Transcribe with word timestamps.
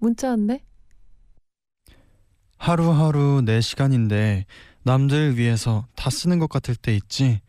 문자 0.00 0.30
왔네. 0.30 0.64
하루하루 2.56 3.42
내 3.44 3.60
시간인데 3.60 4.46
남들 4.82 5.36
위해서 5.36 5.86
다 5.94 6.10
쓰는 6.10 6.38
것 6.38 6.48
같을 6.48 6.74
때 6.74 6.94
있지. 6.94 7.40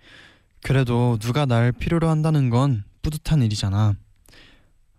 그래도 0.61 1.17
누가 1.19 1.45
날 1.45 1.71
필요로 1.71 2.07
한다는 2.07 2.49
건 2.49 2.83
뿌듯한 3.01 3.41
일이잖아. 3.41 3.95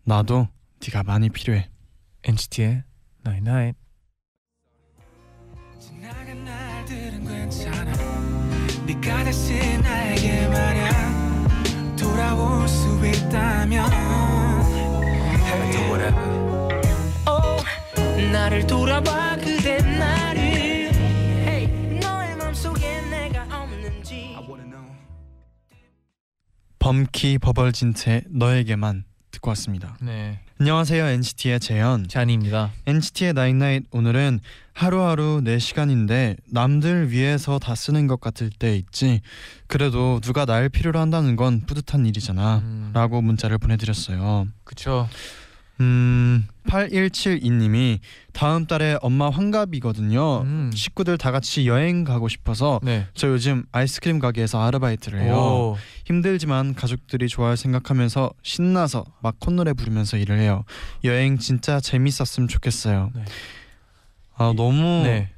나도 0.05 0.49
네가 0.81 1.03
많이 1.05 1.29
필요해. 1.29 1.69
NCT의 2.25 2.83
Night 3.27 3.49
Night. 3.49 3.79
네가 8.87 9.25
다시 9.25 9.79
나에게 9.79 10.49
말야 10.49 11.97
돌아올 11.97 12.67
수 12.67 12.89
있다면 13.07 13.89
Do 15.71 15.81
whatever. 15.89 16.32
나를 18.33 18.67
돌아봐 18.67 19.37
그대 19.37 19.77
나를 19.77 20.41
hey, 20.41 21.67
너의 22.01 22.35
맘속에 22.37 23.03
내가 23.11 23.43
없는지 23.63 24.35
범키 26.79 27.39
버벌진 27.39 27.93
채 27.93 28.25
너에게만 28.31 29.05
듣고 29.33 29.51
왔습니다. 29.51 29.99
네. 30.01 30.41
안녕하세요 30.59 31.05
NCT의 31.05 31.61
재현. 31.61 32.09
잔이입니다. 32.09 32.71
NCT의 32.87 33.35
나잇나잇 33.35 33.85
오늘은 33.91 34.41
하루하루 34.73 35.43
내 35.45 35.59
시간인데 35.59 36.37
남들 36.51 37.11
위해서 37.11 37.59
다 37.59 37.75
쓰는 37.75 38.07
것 38.07 38.19
같을 38.21 38.49
때 38.49 38.77
있지. 38.77 39.21
그래도 39.67 40.21
누가 40.21 40.47
날 40.47 40.71
필요로 40.71 40.99
한다는 40.99 41.37
건 41.37 41.63
뿌듯한 41.67 42.07
일이잖아. 42.07 42.59
음, 42.59 42.91
라고 42.95 43.21
문자를 43.21 43.59
보내드렸어요. 43.59 44.47
그쵸. 44.65 45.09
음, 45.81 46.47
8172님이 46.67 47.99
다음 48.33 48.67
달에 48.67 48.97
엄마 49.03 49.29
환갑이거든요. 49.31 50.43
음. 50.43 50.71
식구들 50.73 51.19
다 51.19 51.31
같이 51.33 51.67
여행 51.67 52.05
가고 52.05 52.29
싶어서 52.29 52.79
네. 52.83 53.07
저 53.15 53.29
요즘 53.29 53.65
아이스크림 53.73 54.19
가게에서 54.19 54.63
아르바이트를 54.63 55.21
해요. 55.23 55.35
오. 55.35 55.77
힘들지만 56.05 56.75
가족들이 56.75 57.29
좋아할 57.29 57.57
생각하면서 57.57 58.31
신나서 58.43 59.05
막 59.21 59.37
콧노래 59.41 59.73
부르면서 59.73 60.17
일을 60.19 60.39
해요. 60.39 60.65
여행 61.05 61.39
진짜 61.39 61.81
재밌었으면 61.81 62.49
좋겠어요. 62.49 63.11
네. 63.15 63.25
아 64.37 64.53
너무 64.57 65.03
네, 65.05 65.31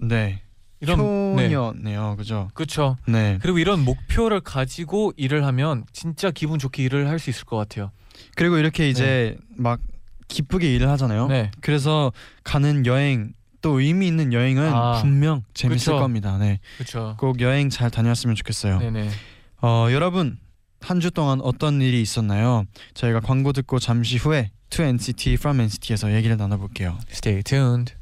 네. 0.00 0.42
이런 0.80 0.98
네. 1.36 1.46
효녀네요, 1.48 2.14
그죠? 2.16 2.50
그쵸. 2.54 2.96
네. 3.06 3.38
그리고 3.42 3.58
이런 3.58 3.84
목표를 3.84 4.40
가지고 4.40 5.12
일을 5.16 5.44
하면 5.44 5.84
진짜 5.92 6.30
기분 6.30 6.58
좋게 6.60 6.84
일을 6.84 7.08
할 7.08 7.18
수 7.18 7.30
있을 7.30 7.44
것 7.44 7.56
같아요. 7.56 7.90
그리고 8.34 8.58
이렇게 8.58 8.88
이제 8.88 9.36
막 9.56 9.80
기쁘게 10.28 10.72
일을 10.74 10.88
하잖아요. 10.90 11.28
네. 11.28 11.50
그래서 11.60 12.12
가는 12.44 12.84
여행 12.86 13.32
또 13.60 13.80
의미 13.80 14.06
있는 14.06 14.32
여행은 14.32 14.72
아, 14.72 15.00
분명 15.00 15.42
재밌을 15.54 15.92
그쵸. 15.94 15.98
겁니다. 16.00 16.38
네, 16.38 16.60
그쵸. 16.76 17.16
꼭 17.18 17.40
여행 17.40 17.70
잘 17.70 17.90
다녀왔으면 17.90 18.36
좋겠어요. 18.36 18.78
네네. 18.78 19.10
어, 19.62 19.88
여러분 19.90 20.38
한 20.80 21.00
주 21.00 21.10
동안 21.10 21.40
어떤 21.40 21.80
일이 21.82 22.00
있었나요? 22.00 22.64
저희가 22.94 23.18
광고 23.20 23.52
듣고 23.52 23.78
잠시 23.80 24.16
후에 24.16 24.50
To 24.70 24.84
NCT 24.84 25.32
From 25.34 25.60
NCT에서 25.60 26.14
얘기를 26.14 26.36
나눠볼게요. 26.36 26.98
Stay 27.10 27.42
tuned. 27.42 27.94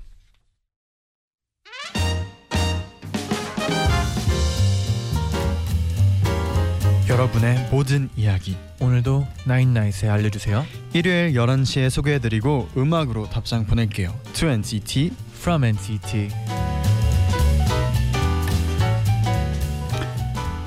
여러분의 7.20 7.68
모든 7.70 8.10
이야기 8.14 8.58
오늘도 8.78 9.26
나인나잇에 9.46 10.06
알려주세요. 10.06 10.66
일요일 10.92 11.32
11시에 11.32 11.88
소개해드리고 11.88 12.68
음악으로 12.76 13.30
답장 13.30 13.64
보낼게요. 13.64 14.14
To 14.34 14.50
NCT 14.50 15.12
From 15.38 15.64
NCT. 15.64 16.28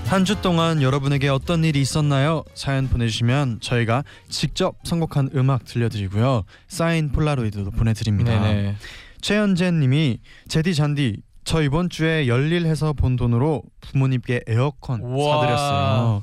한 0.07 0.25
주 0.25 0.41
동안 0.41 0.81
여러분에게 0.81 1.27
어떤 1.27 1.63
일이 1.63 1.81
있었나요? 1.81 2.43
사연 2.55 2.87
보내주시면 2.87 3.59
저희가 3.61 4.03
직접 4.27 4.77
선곡한 4.85 5.29
음악 5.35 5.65
들려드리고요. 5.65 6.45
사인 6.67 7.11
폴라로이드도 7.11 7.69
보내드립니다. 7.69 8.31
네네. 8.41 8.75
최현재님이 9.21 10.17
제디 10.47 10.73
잔디 10.73 11.17
저 11.49 11.63
이번 11.63 11.89
주에 11.89 12.27
열일해서 12.27 12.93
본 12.93 13.15
돈으로 13.15 13.63
부모님께 13.81 14.41
에어컨 14.45 15.01
우와. 15.01 15.37
사드렸어요. 15.41 16.21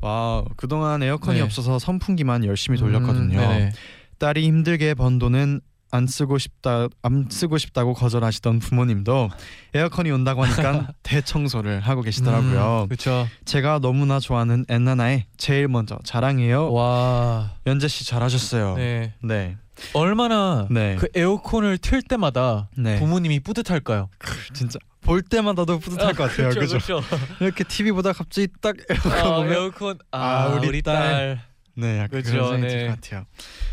와 0.00 0.44
그동안 0.56 1.02
에어컨이 1.02 1.38
네. 1.38 1.44
없어서 1.44 1.80
선풍기만 1.80 2.44
열심히 2.44 2.78
돌렸거든요. 2.78 3.40
음. 3.40 3.72
딸이 4.20 4.46
힘들게 4.46 4.94
번 4.94 5.18
돈은 5.18 5.60
안 5.90 6.06
쓰고 6.06 6.38
싶다 6.38 6.86
안 7.02 7.26
쓰고 7.28 7.58
싶다고 7.58 7.94
거절하시던 7.94 8.60
부모님도 8.60 9.30
에어컨이 9.74 10.12
온다고 10.12 10.44
하니까 10.44 10.92
대청소를 11.02 11.80
하고 11.80 12.02
계시더라고요. 12.02 12.82
음, 12.84 12.88
그쵸. 12.88 13.26
제가 13.44 13.80
너무나 13.80 14.20
좋아하는 14.20 14.64
엔나나의 14.68 15.24
제일 15.36 15.66
먼저 15.66 15.98
자랑해요. 16.04 16.72
와. 16.72 17.54
연재 17.66 17.88
씨 17.88 18.06
잘하셨어요. 18.06 18.76
네. 18.76 19.14
네. 19.20 19.56
네. 19.80 19.98
얼마나 19.98 20.66
네. 20.70 20.96
그 20.98 21.08
에어컨을 21.14 21.78
틀 21.78 22.02
때마다 22.02 22.68
네. 22.76 22.98
부모님이 22.98 23.40
뿌듯할까요? 23.40 24.08
진짜 24.54 24.78
볼 25.00 25.22
때마다도 25.22 25.78
뿌듯할 25.78 26.14
것 26.14 26.30
같아요. 26.30 26.50
그죠? 26.50 26.78
그렇죠. 26.78 27.02
이렇게 27.40 27.64
TV 27.64 27.92
보다 27.92 28.12
갑자기 28.12 28.48
딱 28.60 28.76
에어컨 28.90 29.12
아, 29.12 29.34
보면 29.36 29.52
에어컨 29.52 29.98
아, 30.10 30.18
아, 30.18 30.46
우리 30.48 30.68
우리, 30.68 30.82
딸. 30.82 30.94
딸. 30.94 31.40
네, 31.74 31.98
약간 31.98 32.10
그죠, 32.22 32.32
그런 32.32 32.50
생각이 32.60 32.74
네. 32.74 32.86
것 32.88 33.00
같아요. 33.00 33.24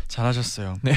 잘하셨어요. 0.08 0.78
네. 0.82 0.92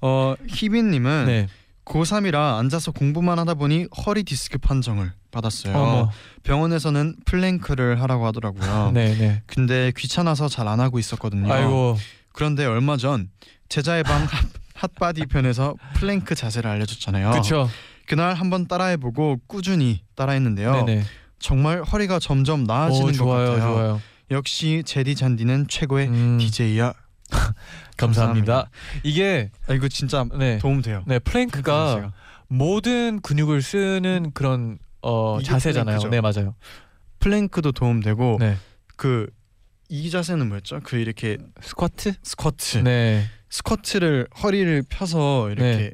어 0.00 0.34
희빈님은 0.48 1.26
네. 1.26 1.48
고3이라 1.84 2.58
앉아서 2.58 2.92
공부만 2.92 3.38
하다 3.40 3.54
보니 3.54 3.88
허리 4.06 4.22
디스크 4.22 4.58
판정을 4.58 5.12
받았어요. 5.32 5.76
어머. 5.76 6.10
병원에서는 6.44 7.16
plank를 7.26 8.00
하라고 8.00 8.26
하더라고요. 8.26 8.92
네, 8.92 9.14
네. 9.18 9.42
근데 9.46 9.92
귀찮아서 9.96 10.48
잘 10.48 10.68
안 10.68 10.80
하고 10.80 10.98
있었거든요. 10.98 11.52
아이고. 11.52 11.98
그런데 12.32 12.64
얼마 12.64 12.96
전 12.96 13.28
제자의 13.68 14.02
방 14.02 14.24
hot- 14.30 14.44
hot 14.74 14.96
body 14.96 15.26
편에서 15.26 15.74
플랭크 15.94 16.34
자세를 16.34 16.68
알려줬잖아요. 16.70 17.30
그렇죠. 17.30 17.68
그날 18.06 18.34
한번 18.34 18.66
따라해보고 18.66 19.40
꾸준히 19.46 20.02
따라했는데요. 20.14 20.84
네, 20.84 20.96
네. 20.96 21.04
정말 21.38 21.82
허리가 21.82 22.18
점점 22.18 22.64
나아지는 22.64 23.02
오, 23.06 23.12
것 23.12 23.14
좋아요, 23.14 23.50
같아요. 23.52 23.72
좋아요. 23.72 24.00
역시 24.30 24.82
제디 24.84 25.14
잔디는 25.14 25.68
최고의 25.68 26.08
음, 26.08 26.38
DJ야. 26.38 26.92
감사합니다. 27.96 28.68
이게 29.02 29.50
아, 29.68 29.72
이거 29.74 29.88
진짜 29.88 30.24
네. 30.38 30.58
도움 30.58 30.82
돼요. 30.82 31.02
네, 31.06 31.18
plank가. 31.18 32.12
모든 32.48 33.20
근육을 33.20 33.62
쓰는 33.62 34.30
그런 34.34 34.78
어 35.02 35.38
자세잖아요. 35.42 35.98
plank죠. 35.98 36.08
네, 36.10 36.20
맞아요. 36.20 36.54
plank도 37.20 37.72
도움 37.72 38.00
되고 38.00 38.36
네. 38.38 38.56
그이 38.96 40.10
자세는 40.10 40.48
뭐였죠? 40.48 40.80
그 40.84 40.96
이렇게 40.96 41.38
squat? 41.62 42.14
squat. 42.22 42.78
네. 42.78 43.24
squat를 43.54 44.26
허리를 44.42 44.82
펴서 44.88 45.48
이렇게 45.48 45.76
네. 45.76 45.90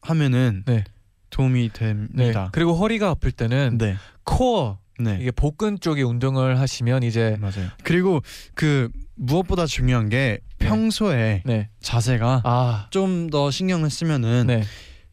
하면은 0.00 0.62
네. 0.66 0.84
도움이 1.28 1.68
네. 1.68 1.72
됩니다. 1.72 2.48
그리고 2.52 2.74
허리가 2.74 3.10
아플 3.10 3.32
때는 3.32 3.76
네. 3.76 3.96
코어 4.24 4.78
네. 4.98 5.18
이게 5.20 5.30
복근 5.30 5.78
쪽에 5.78 6.00
운동을 6.00 6.58
하시면 6.58 7.02
이제 7.02 7.36
맞아요. 7.38 7.68
그리고 7.84 8.22
그 8.54 8.88
무엇보다 9.16 9.66
중요한 9.66 10.08
게 10.08 10.38
네. 10.58 10.66
평소에 10.66 11.42
네. 11.44 11.68
자세가 11.82 12.42
아, 12.44 12.86
좀더 12.88 13.50
신경을 13.50 13.90
쓰면은 13.90 14.46
네. 14.46 14.62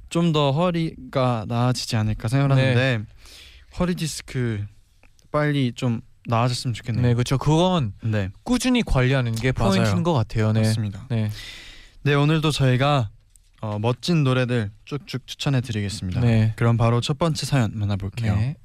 좀더 0.07 0.51
허리가 0.51 1.43
나아지지 1.49 1.97
않을까 1.97 2.29
생각하는데 2.29 3.03
허리 3.77 3.95
디스크 3.95 4.63
빨리 5.31 5.73
좀 5.73 5.99
나아졌으면 6.27 6.73
좋겠네요. 6.73 7.05
네, 7.05 7.13
그렇죠. 7.13 7.37
그건 7.37 7.91
네, 8.01 8.29
꾸준히 8.43 8.83
관리하는 8.83 9.35
게 9.35 9.51
맞아요. 9.51 9.71
포인트인 9.71 10.03
것 10.03 10.13
같아요. 10.13 10.53
네. 10.53 10.61
맞습니다. 10.61 11.05
네. 11.09 11.29
네, 12.03 12.13
오늘도 12.13 12.51
저희가 12.51 13.09
어, 13.61 13.77
멋진 13.79 14.23
노래들 14.23 14.71
쭉쭉 14.85 15.27
추천해 15.27 15.59
드리겠습니다. 15.61 16.21
네. 16.21 16.53
그럼 16.55 16.77
바로 16.77 17.01
첫 17.01 17.17
번째 17.17 17.45
사연 17.45 17.71
만나볼게요. 17.73 18.35
네. 18.35 18.55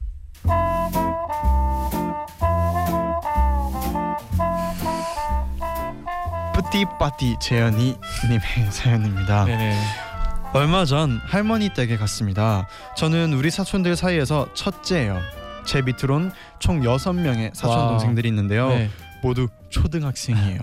뿌띠빠띠 6.54 7.36
재현이 7.40 7.96
님의 8.24 8.40
사연입니다. 8.70 9.44
네네. 9.44 9.76
얼마 10.52 10.84
전 10.84 11.20
할머니 11.24 11.70
댁에 11.70 11.96
갔습니다. 11.96 12.68
저는 12.96 13.32
우리 13.32 13.50
사촌들 13.50 13.96
사이에서 13.96 14.52
첫째예요. 14.54 15.20
제 15.66 15.82
밑으론 15.82 16.30
총 16.60 16.82
6명의 16.82 17.52
사촌 17.54 17.76
와. 17.76 17.88
동생들이 17.88 18.28
있는데요. 18.28 18.68
네. 18.68 18.90
모두 19.22 19.48
초등학생이에요. 19.70 20.60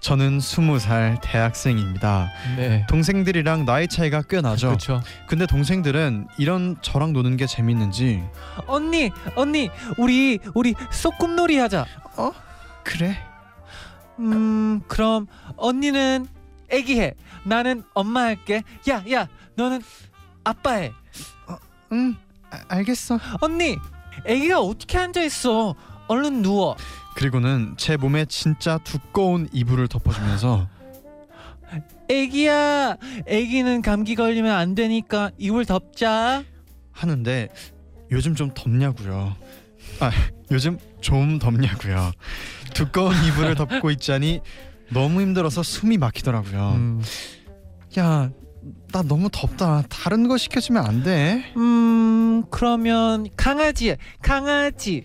저는 0.00 0.38
20살 0.38 1.18
대학생입니다. 1.22 2.30
네. 2.56 2.86
동생들이랑 2.88 3.66
나이 3.66 3.86
차이가 3.86 4.22
꽤 4.22 4.40
나죠. 4.40 4.68
그렇죠. 4.68 5.02
근데 5.26 5.46
동생들은 5.46 6.28
이런 6.38 6.76
저랑 6.80 7.12
노는 7.12 7.36
게 7.36 7.46
재밌는지 7.46 8.22
언니, 8.66 9.10
언니, 9.36 9.70
우리 9.98 10.38
우리 10.54 10.74
소꿉놀이 10.90 11.58
하자. 11.58 11.86
그래? 12.82 13.16
음, 14.18 14.80
그럼 14.88 15.26
언니는 15.56 16.26
애기 16.70 16.98
해. 17.00 17.14
나는 17.44 17.82
엄마 17.94 18.22
할게. 18.22 18.62
야, 18.88 19.02
야, 19.10 19.28
너는 19.56 19.82
아빠 20.44 20.72
해. 20.72 20.92
응 21.92 22.16
아, 22.50 22.58
알겠어. 22.68 23.18
언니, 23.40 23.76
애기가 24.24 24.60
어떻게 24.60 24.96
앉아 24.98 25.22
있어? 25.22 25.74
얼른 26.08 26.42
누워. 26.42 26.76
그리고는 27.20 27.74
제 27.76 27.98
몸에 27.98 28.24
진짜 28.24 28.78
두꺼운 28.78 29.46
이불을 29.52 29.88
덮어주면서 29.88 30.66
애기야, 32.08 32.96
애기는 33.26 33.82
감기 33.82 34.14
걸리면 34.14 34.50
안 34.50 34.74
되니까 34.74 35.30
이불 35.36 35.66
덮자. 35.66 36.42
하는데 36.92 37.50
요즘 38.10 38.34
좀 38.34 38.52
덥냐고요. 38.54 39.36
아 40.00 40.10
요즘 40.50 40.78
좀 41.02 41.38
덥냐고요. 41.38 42.10
두꺼운 42.72 43.14
이불을 43.26 43.54
덮고 43.54 43.90
있자니 43.90 44.40
너무 44.88 45.20
힘들어서 45.20 45.62
숨이 45.62 45.98
막히더라고요. 45.98 46.72
음, 46.72 47.02
야, 47.98 48.30
나 48.92 49.02
너무 49.02 49.28
덥다. 49.30 49.82
다른 49.90 50.26
거 50.26 50.38
시켜주면 50.38 50.86
안 50.86 51.02
돼? 51.02 51.52
음, 51.58 52.44
그러면 52.50 53.28
강아지, 53.36 53.90
해. 53.90 53.98
강아지. 54.22 55.02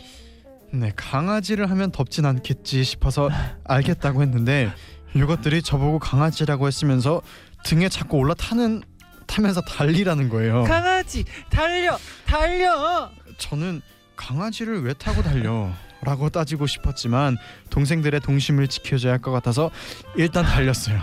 네, 0.76 0.92
강아지를 0.96 1.70
하면 1.72 1.92
덥진 1.92 2.26
않겠지 2.26 2.84
싶어서 2.84 3.30
알겠다고 3.64 4.22
했는데 4.22 4.72
이것들이 5.16 5.62
저보고 5.62 6.00
강아지라고 6.00 6.68
했으면서 6.68 7.22
등에 7.64 7.88
자꾸 7.88 8.18
올라타는 8.18 8.84
타면서 9.26 9.62
달리라는 9.62 10.30
거예요. 10.30 10.64
강아지, 10.64 11.24
달려, 11.50 11.98
달려. 12.26 13.10
저는 13.38 13.82
강아지를 14.16 14.84
왜 14.84 14.94
타고 14.94 15.22
달려? 15.24 15.72
라고 16.02 16.30
따지고 16.30 16.68
싶었지만 16.68 17.38
동생들의 17.72 18.20
동심을 18.20 18.68
지켜줘야 18.68 19.14
할 19.14 19.20
것 19.20 19.32
같아서 19.32 19.72
일단 20.16 20.46
달렸어요. 20.46 21.00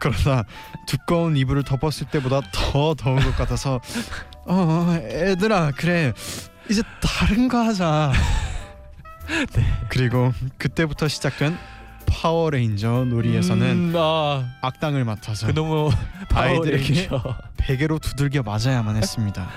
그러다 0.00 0.44
두꺼운 0.86 1.36
이불을 1.36 1.62
덮었을 1.62 2.08
때보다 2.10 2.40
더 2.52 2.94
더운 2.94 3.20
것 3.20 3.36
같아서 3.36 3.80
어, 4.46 4.54
어 4.54 4.94
애들아 5.02 5.72
그래 5.76 6.12
이제 6.68 6.82
다른 7.00 7.46
거 7.48 7.58
하자. 7.58 8.12
그리고 9.88 10.32
그때부터 10.58 11.08
시작된 11.08 11.56
파워레인저 12.06 13.06
놀이에서는 13.08 13.66
음, 13.66 13.92
아, 13.96 14.44
악당을 14.62 15.04
맡아서 15.04 15.46
그 15.48 15.54
너무 15.54 15.90
아이들에게. 16.32 17.08
베개로 17.56 17.98
두들겨 17.98 18.42
맞아야만 18.42 18.96
했습니다. 18.96 19.48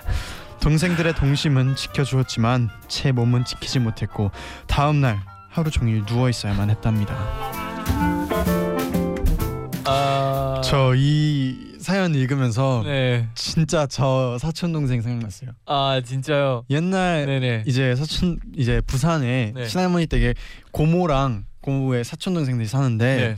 동생들의 0.59 1.13
동심은 1.15 1.75
지켜주었지만 1.75 2.69
제 2.87 3.11
몸은 3.11 3.45
지키지 3.45 3.79
못했고 3.79 4.31
다음 4.67 4.99
날 5.01 5.21
하루 5.49 5.69
종일 5.71 6.05
누워 6.05 6.29
있어야만 6.29 6.69
했답니다. 6.69 7.15
아, 9.85 10.61
저이 10.63 11.68
사연 11.79 12.13
읽으면서 12.13 12.83
네. 12.85 13.27
진짜 13.35 13.87
저 13.87 14.37
사촌 14.39 14.73
동생 14.73 15.01
생각났어요. 15.01 15.51
아 15.65 16.01
진짜요. 16.03 16.65
옛날 16.69 17.25
네네. 17.25 17.63
이제 17.65 17.95
사촌 17.95 18.39
이제 18.55 18.81
부산에 18.81 19.53
네. 19.55 19.65
친할머니 19.65 20.05
댁에 20.07 20.33
고모랑 20.71 21.45
고모의 21.61 22.03
사촌 22.03 22.33
동생들이 22.33 22.67
사는데 22.67 23.15
네. 23.15 23.37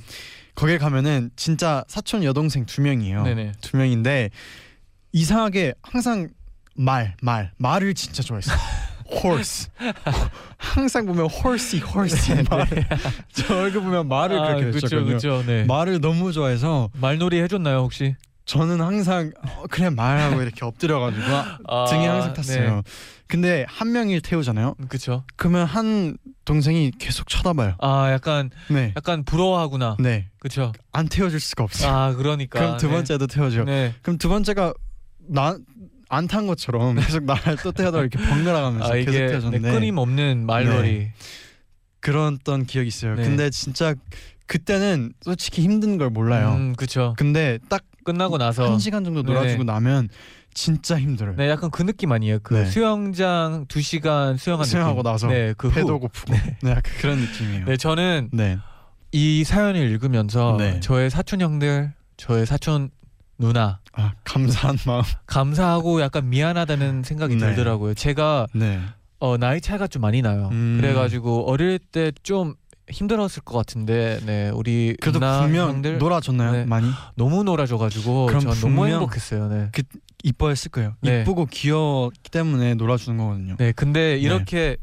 거길 0.55 0.79
가면은 0.79 1.29
진짜 1.35 1.83
사촌 1.87 2.23
여동생 2.23 2.65
두 2.65 2.81
명이에요. 2.81 3.23
네네. 3.23 3.53
두 3.61 3.77
명인데 3.77 4.29
이상하게 5.13 5.73
항상 5.81 6.29
말, 6.75 7.15
말, 7.21 7.51
말을 7.57 7.93
진짜 7.93 8.23
좋아했어. 8.23 8.51
horse. 9.11 9.69
항상 10.57 11.05
보면 11.05 11.27
horsey, 11.29 11.83
horsey 11.85 12.43
말. 12.49 12.65
저 13.33 13.57
얼굴 13.57 13.81
보면 13.81 14.07
말을 14.07 14.39
아, 14.39 14.55
그렇게 14.55 14.67
했었거든요. 14.67 15.43
네. 15.45 15.65
말을 15.65 15.99
너무 15.99 16.31
좋아해서 16.31 16.89
말놀이 16.93 17.41
해줬나요 17.41 17.79
혹시? 17.79 18.15
저는 18.51 18.81
항상 18.81 19.31
어, 19.47 19.63
그래 19.69 19.89
말하고 19.89 20.41
이렇게 20.41 20.65
엎드려가지고 20.65 21.23
아, 21.69 21.85
등에 21.89 22.05
항상 22.05 22.33
탔어요. 22.33 22.81
근데 23.27 23.65
한 23.69 23.93
명이 23.93 24.19
태우잖아요. 24.19 24.75
네. 24.77 24.87
그쵸. 24.89 25.23
그러면 25.37 25.65
한 25.65 26.17
동생이 26.43 26.91
계속 26.99 27.29
쳐다봐요. 27.29 27.75
아 27.79 28.11
약간 28.11 28.49
네, 28.69 28.91
약간 28.97 29.23
부러워하구나. 29.23 29.95
네, 30.01 30.27
그쵸. 30.39 30.73
안 30.91 31.07
태워줄 31.07 31.39
수가 31.39 31.63
없어요. 31.63 31.89
아 31.89 32.13
그러니까. 32.13 32.59
그럼 32.59 32.77
두 32.77 32.87
네. 32.87 32.93
번째도 32.93 33.27
태워줘. 33.27 33.63
네. 33.63 33.93
그럼 34.01 34.17
두 34.17 34.27
번째가 34.27 34.73
나 35.29 35.55
안 36.13 36.27
탄 36.27 36.45
것처럼 36.45 36.95
계속 36.99 37.23
나를 37.23 37.55
또 37.63 37.71
태워다 37.71 37.99
이렇게 38.01 38.19
번갈아가면서 38.19 38.85
아 38.85 38.95
계속 38.97 39.11
네, 39.11 39.27
태워줬는데 39.27 39.71
끊임없는 39.71 40.45
말놀이. 40.45 41.07
그랬던 42.01 42.65
기억이 42.65 42.89
있어요. 42.89 43.15
네. 43.15 43.23
근데 43.23 43.49
진짜 43.49 43.95
그때는 44.45 45.13
솔직히 45.21 45.61
힘든 45.61 45.97
걸 45.97 46.09
몰라요. 46.09 46.53
음 46.55 46.75
그쵸. 46.75 47.13
근데 47.17 47.59
딱한 47.69 47.90
끝나고 48.03 48.37
나서. 48.37 48.77
시간 48.79 49.03
정도. 49.03 49.21
놀아주고 49.21 49.63
나면 49.63 50.09
진짜 50.53 50.99
힘들어요. 50.99 51.35
네 51.37 51.49
약간 51.49 51.71
그 51.71 51.83
느낌 51.83 52.11
아니에요. 52.11 52.39
그 52.43 52.53
네. 52.55 52.65
수영장 52.65 53.65
2 53.73 53.81
시간 53.81 54.37
수영한 54.37 54.65
수영하고 54.65 54.97
느낌. 55.03 55.11
나서 55.11 55.27
네 55.27 55.53
그 55.57 55.69
배도 55.69 55.93
후. 55.95 55.99
고프고 55.99 56.33
네. 56.33 56.71
약간 56.71 56.83
그런 56.99 57.19
느낌이에요. 57.19 57.65
네 57.65 57.77
저는 57.77 58.29
네. 58.33 58.57
이 59.11 59.43
사연을 59.43 59.79
읽으면서 59.89 60.55
네. 60.57 60.79
저의 60.79 61.09
사촌 61.09 61.41
형들, 61.41 61.93
저의 62.17 62.45
사촌 62.45 62.89
누나 63.37 63.79
아 63.93 64.11
감사한 64.23 64.77
마음. 64.85 65.01
감사하고 65.25 66.01
약간 66.01 66.29
미안하다는 66.29 67.03
생각이 67.03 67.35
네. 67.35 67.39
들더라고요. 67.47 67.93
제가 67.93 68.47
네. 68.53 68.79
어, 69.19 69.37
나이 69.37 69.61
차이가 69.61 69.87
좀 69.87 70.01
많이 70.01 70.21
나요. 70.21 70.49
음. 70.51 70.77
그래가지고 70.81 71.49
어릴 71.49 71.79
때 71.79 72.11
좀 72.23 72.55
힘들었을 72.91 73.41
것 73.43 73.57
같은데, 73.57 74.19
네 74.25 74.49
우리 74.49 74.95
그래도 74.99 75.19
분명 75.19 75.69
형들 75.69 75.97
놀아줬나요? 75.97 76.51
네. 76.51 76.65
많이 76.65 76.89
너무 77.15 77.43
놀아줘가지고 77.43 78.27
그럼 78.27 78.41
전 78.41 78.59
너무 78.59 78.87
행복했어요. 78.87 79.47
네. 79.47 79.71
이뻐했을 80.23 80.71
거예요. 80.71 80.95
네. 81.01 81.21
이쁘고 81.21 81.47
귀여웠기 81.47 82.29
때문에 82.29 82.75
놀아주는 82.75 83.17
거거든요. 83.17 83.55
네, 83.57 83.71
근데 83.71 84.17
이렇게 84.17 84.77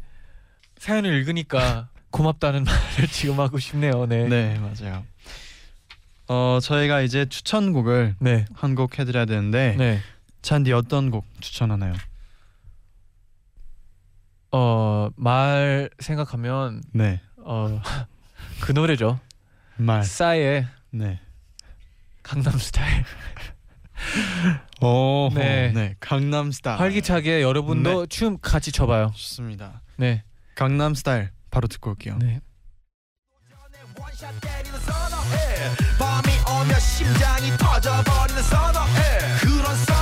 사연을 0.79 1.12
읽으니까 1.15 1.88
고맙다는 2.11 2.65
말을 2.65 3.09
지금 3.09 3.38
하고 3.38 3.59
싶네요. 3.59 4.07
네. 4.07 4.27
네 4.27 4.59
맞아요. 4.59 5.05
어 6.27 6.59
저희가 6.61 7.03
이제 7.03 7.27
추천곡을 7.27 8.17
네. 8.19 8.45
한곡 8.55 8.99
해드려야 8.99 9.25
되는데 9.25 9.77
네. 9.79 10.00
잔디 10.43 10.73
어떤 10.73 11.11
곡 11.11 11.25
추천하나요? 11.41 11.95
어, 14.50 15.11
말 15.17 15.91
생각하면 15.99 16.83
네. 16.93 17.21
어, 17.50 17.81
그 18.61 18.73
노래죠. 18.73 19.19
말. 19.76 20.05
싸이의 20.05 20.67
네. 20.90 21.19
강남 22.23 22.59
스타일. 22.59 23.05
오. 24.83 25.31
네. 25.35 25.73
네. 25.73 25.95
강남 25.99 26.52
스타일. 26.52 26.78
활기차게 26.78 27.40
여러분도 27.40 28.05
춤 28.07 28.37
같이 28.38 28.71
춰봐요. 28.71 29.12
좋습니다. 29.17 29.81
네. 29.97 30.25
강남 30.55 30.95
스타일 30.95 31.31
바로 31.50 31.69
듣고 31.69 31.90
올게요. 31.90 32.19
네. 32.19 32.40
밤이 35.99 36.33
오면 36.50 36.81
심장이 36.81 37.50
터져버리는 37.57 38.43
선어해 38.43 39.38
그런 39.40 39.76
선 39.76 39.98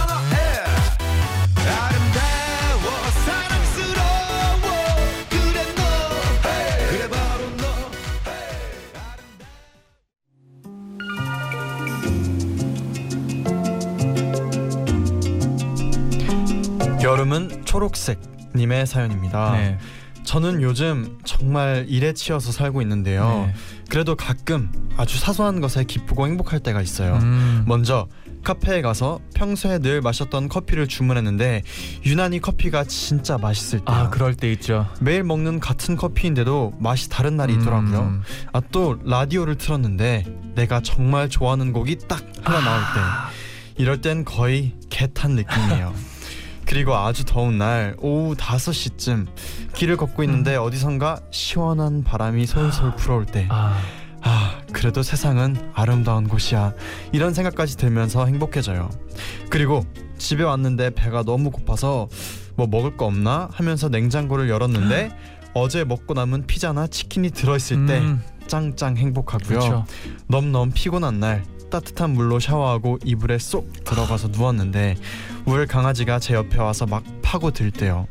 여름은 17.07 17.65
초록색 17.65 18.21
님의 18.57 18.85
사연입니다. 18.85 19.53
네. 19.53 19.79
저는 20.25 20.61
요즘 20.61 21.19
정말 21.25 21.87
일에 21.89 22.13
치여서 22.13 22.51
살고 22.51 22.83
있는데요. 22.83 23.47
네. 23.47 23.55
그래도 23.89 24.17
가끔 24.17 24.73
아주 24.97 25.17
사소한 25.17 25.61
것에 25.61 25.85
기쁘고 25.85 26.27
행복할 26.27 26.59
때가 26.59 26.83
있어요. 26.83 27.21
음. 27.23 27.65
먼저 27.69 28.09
카페에 28.43 28.83
가서 28.83 29.21
평소에 29.35 29.79
늘 29.79 30.01
마셨던 30.01 30.49
커피를 30.49 30.89
주문했는데 30.89 31.63
유난히 32.05 32.41
커피가 32.41 32.83
진짜 32.85 33.39
맛있을 33.39 33.85
때요. 33.85 33.97
아, 33.97 34.11
그럴 34.11 34.35
때 34.35 34.51
있죠. 34.51 34.89
매일 35.01 35.23
먹는 35.23 35.61
같은 35.61 35.95
커피인데도 35.95 36.73
맛이 36.81 37.09
다른 37.09 37.37
날이 37.37 37.55
있더라고요. 37.55 38.01
음. 38.01 38.23
아또 38.53 38.99
라디오를 39.05 39.55
틀었는데 39.59 40.25
내가 40.57 40.81
정말 40.81 41.29
좋아하는 41.29 41.73
곡이 41.73 41.99
딱 42.09 42.25
하나 42.43 42.61
나올 42.61 42.81
때 42.81 43.81
이럴 43.81 44.01
땐 44.01 44.25
거의 44.25 44.73
개탄 44.91 45.37
느낌이에요. 45.37 45.95
그리고 46.67 46.95
아주 46.97 47.25
더운 47.25 47.59
날 47.59 47.97
오후 48.01 48.35
5시쯤 48.35 49.27
길을 49.75 49.97
걷고 49.97 50.23
있는데 50.25 50.57
어디선가 50.57 51.21
시원한 51.31 52.03
바람이 52.03 52.45
솔솔 52.47 52.97
불어올 52.97 53.25
때 53.25 53.47
아, 53.49 53.79
아, 54.23 54.61
그래도 54.73 55.03
세상은 55.03 55.71
아름다운 55.73 56.27
곳이야. 56.29 56.75
이런 57.13 57.33
생각까지 57.33 57.77
들면서 57.77 58.27
행복해져요. 58.27 58.91
그리고 59.49 59.85
집에 60.19 60.43
왔는데 60.43 60.91
배가 60.91 61.23
너무 61.23 61.51
고파서 61.51 62.09
뭐 62.57 62.67
먹을 62.67 62.97
거 62.97 63.07
없나 63.07 63.49
하면서 63.53 63.89
냉장고를 63.89 64.49
열었는데 64.49 65.17
어제 65.55 65.85
먹고 65.85 66.15
남은 66.15 66.47
피자나 66.47 66.87
치킨이 66.89 67.31
들어있을 67.31 67.87
때 67.87 67.99
음, 67.99 68.23
짱짱 68.49 68.97
행복하고요. 68.97 69.59
그렇죠. 69.59 69.85
넘넘 70.27 70.73
피곤한 70.75 71.21
날 71.21 71.45
따뜻한 71.71 72.11
물로 72.11 72.41
샤워하고 72.41 72.99
이불에 73.05 73.39
쏙 73.39 73.73
들어가서 73.85 74.29
누웠는데 74.29 74.97
울 75.47 75.67
강아지가 75.67 76.19
제 76.19 76.35
옆에 76.35 76.61
와서 76.61 76.87
막 76.87 77.03
파고 77.23 77.51
들 77.51 77.71
때요. 77.71 78.07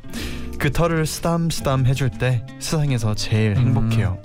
그 0.58 0.72
털을 0.72 1.06
쓰담쓰담 1.06 1.86
해줄 1.86 2.10
때 2.10 2.46
세상에서 2.60 3.16
제일 3.16 3.52
음. 3.52 3.58
행복해요. 3.58 4.22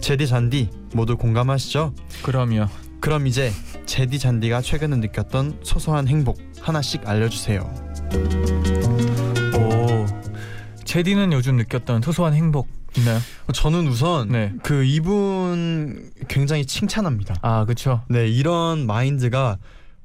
제디 0.00 0.26
잔디 0.26 0.70
모두 0.94 1.16
공감하시죠? 1.16 1.94
그럼요. 2.22 2.66
그럼 3.00 3.26
이제 3.26 3.50
제디 3.86 4.18
잔디가 4.18 4.60
최근에 4.60 4.96
느꼈던 4.96 5.60
소소한 5.62 6.06
행복 6.06 6.38
하나씩 6.60 7.08
알려주세요. 7.08 7.60
오, 9.56 10.06
제디는 10.84 11.32
요즘 11.32 11.56
느꼈던 11.56 12.02
소소한 12.02 12.34
행복 12.34 12.68
있나요? 12.96 13.20
저는 13.52 13.86
우선 13.86 14.28
네. 14.28 14.52
그 14.62 14.84
이분 14.84 16.10
굉장히 16.28 16.64
칭찬합니다. 16.66 17.36
아, 17.42 17.64
그렇죠. 17.64 18.02
네 18.08 18.28
이런 18.28 18.86
마인드가 18.86 19.58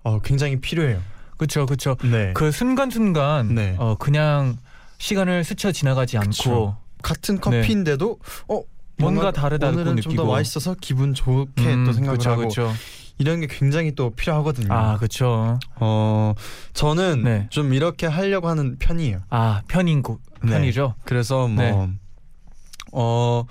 어, 0.04 0.20
굉장히 0.22 0.60
필요해요. 0.60 1.02
그렇죠, 1.38 1.66
그렇죠. 1.66 1.98
네. 2.04 2.32
그 2.34 2.52
순간 2.52 2.90
순간 2.90 3.56
네. 3.56 3.76
어 3.78 3.96
그냥 3.96 4.58
시간을 4.98 5.44
스쳐 5.44 5.72
지나가지 5.72 6.18
않고 6.18 6.30
그쵸. 6.30 6.78
같은 7.02 7.40
커피인데도 7.40 8.20
어 8.48 8.62
뭔가 8.98 9.32
다르다고 9.32 9.74
오늘은 9.74 10.02
좀 10.02 10.16
더. 10.16 10.26
맛있어서 10.26 10.76
기분 10.80 11.14
좋게 11.14 11.74
음, 11.74 11.86
또 11.86 11.92
생각을 11.94 12.18
그쵸, 12.18 12.30
하고 12.30 12.42
그쵸. 12.44 12.72
이런 13.18 13.42
게 13.42 13.48
굉장히 13.48 13.94
또 13.96 14.12
필요하거든요. 14.12 14.74
아, 14.74 14.98
그렇죠. 14.98 15.60
어 15.76 16.34
저는 16.74 17.24
네. 17.24 17.48
좀 17.50 17.74
이렇게 17.74 18.08
하려고 18.08 18.48
하는 18.48 18.78
편이에요. 18.78 19.20
아, 19.30 19.62
편인 19.68 20.02
고, 20.04 20.20
네. 20.44 20.52
편이죠. 20.52 20.96
그래서 21.04 21.50
네. 21.54 21.72
뭐 21.72 21.90
어, 22.92 23.46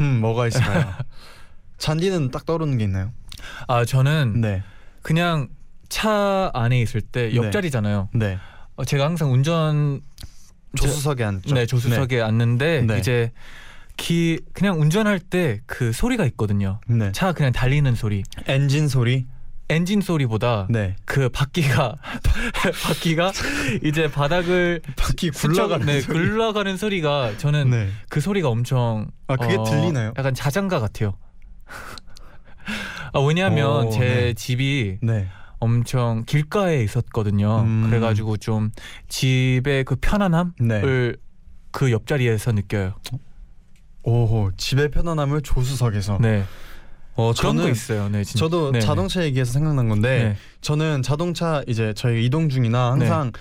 음, 0.00 0.20
뭐가 0.20 0.46
있을까요? 0.48 0.94
잔디는 1.78 2.30
딱 2.30 2.44
떠오르는 2.46 2.78
게 2.78 2.84
있나요? 2.84 3.12
아, 3.66 3.84
저는 3.84 4.40
네, 4.40 4.62
그냥 5.02 5.48
차 5.88 6.50
안에 6.54 6.80
있을 6.80 7.00
때 7.00 7.34
옆자리잖아요. 7.34 8.10
네. 8.14 8.38
어, 8.76 8.84
제가 8.84 9.04
항상 9.04 9.32
운전 9.32 10.00
조수석에 10.76 11.24
앉죠. 11.24 11.54
네 11.54 11.66
조수석에 11.66 12.20
앉는데 12.20 12.82
네. 12.82 12.98
이제 12.98 13.32
기 13.96 14.40
그냥 14.52 14.80
운전할 14.80 15.18
때 15.18 15.60
그 15.66 15.92
소리가 15.92 16.24
있거든요. 16.26 16.80
네. 16.86 17.06
네. 17.06 17.12
차 17.12 17.32
그냥 17.32 17.52
달리는 17.52 17.94
소리, 17.94 18.22
엔진 18.46 18.88
소리. 18.88 19.26
엔진 19.70 20.00
소리보다 20.00 20.66
네. 20.68 20.96
그 21.04 21.28
바퀴가 21.28 21.96
바퀴가 22.82 23.32
이제 23.84 24.10
바닥을 24.10 24.82
바퀴 24.96 25.30
굴러가는 25.30 25.86
네, 25.86 26.00
소리. 26.00 26.18
굴러가는 26.18 26.76
소리가 26.76 27.38
저는 27.38 27.70
네. 27.70 27.88
그 28.08 28.20
소리가 28.20 28.48
엄청 28.48 29.10
아 29.28 29.36
그게 29.36 29.56
어, 29.56 29.64
들리나요? 29.64 30.12
약간 30.18 30.34
자장가 30.34 30.80
같아요. 30.80 31.16
아, 33.12 33.20
왜냐하면 33.20 33.86
오, 33.86 33.90
제 33.90 34.00
네. 34.00 34.34
집이 34.34 34.98
네. 35.02 35.28
엄청 35.58 36.24
길가에 36.26 36.82
있었거든요. 36.82 37.60
음. 37.60 37.86
그래가지고 37.88 38.38
좀 38.38 38.70
집의 39.08 39.84
그 39.84 39.96
편안함을 40.00 40.52
네. 40.60 40.82
그 41.70 41.92
옆자리에서 41.92 42.52
느껴요. 42.52 42.94
오호 44.02 44.52
집의 44.56 44.90
편안함을 44.90 45.42
조수석에서. 45.42 46.18
네, 46.20 46.44
어 47.20 47.32
그런 47.38 47.56
거 47.56 47.68
있어요. 47.68 48.08
네, 48.08 48.24
진짜. 48.24 48.38
저도 48.40 48.72
네, 48.72 48.80
자동차 48.80 49.22
얘기해서 49.24 49.52
생각난 49.52 49.88
건데 49.88 50.24
네. 50.30 50.36
저는 50.60 51.02
자동차 51.02 51.62
이제 51.66 51.92
저희 51.96 52.24
이동 52.24 52.48
중이나 52.48 52.92
항상 52.92 53.32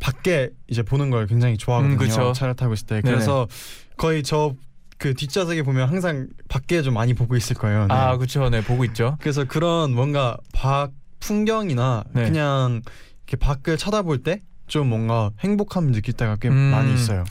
밖에 0.00 0.50
이제 0.68 0.82
보는 0.82 1.10
걸 1.10 1.26
굉장히 1.26 1.56
좋아하거든요. 1.56 2.28
음. 2.28 2.32
차를 2.34 2.54
타고 2.54 2.74
있을 2.74 2.86
때. 2.86 2.94
네네. 3.00 3.10
그래서 3.14 3.46
거의 3.96 4.22
저 4.22 4.54
그 4.98 5.12
뒷좌석에 5.12 5.62
보면 5.62 5.90
항상 5.90 6.26
밖에 6.48 6.80
좀 6.80 6.94
많이 6.94 7.12
보고 7.12 7.36
있을 7.36 7.54
거예요. 7.54 7.86
네. 7.86 7.92
아, 7.94 8.16
그렇죠. 8.16 8.48
네, 8.48 8.62
보고 8.62 8.82
있죠. 8.86 9.18
그래서 9.20 9.44
그런 9.44 9.94
뭔가 9.94 10.38
밖 10.54 10.92
풍경이나 11.20 12.04
네. 12.12 12.24
그냥 12.24 12.80
이렇게 13.26 13.36
밖을 13.36 13.76
쳐다볼 13.76 14.22
때 14.22 14.40
좀 14.66 14.88
뭔가 14.88 15.30
행복함을 15.40 15.92
느낄 15.92 16.14
때가 16.14 16.36
꽤 16.40 16.48
음. 16.48 16.54
많이 16.54 16.92
있어요. 16.92 17.24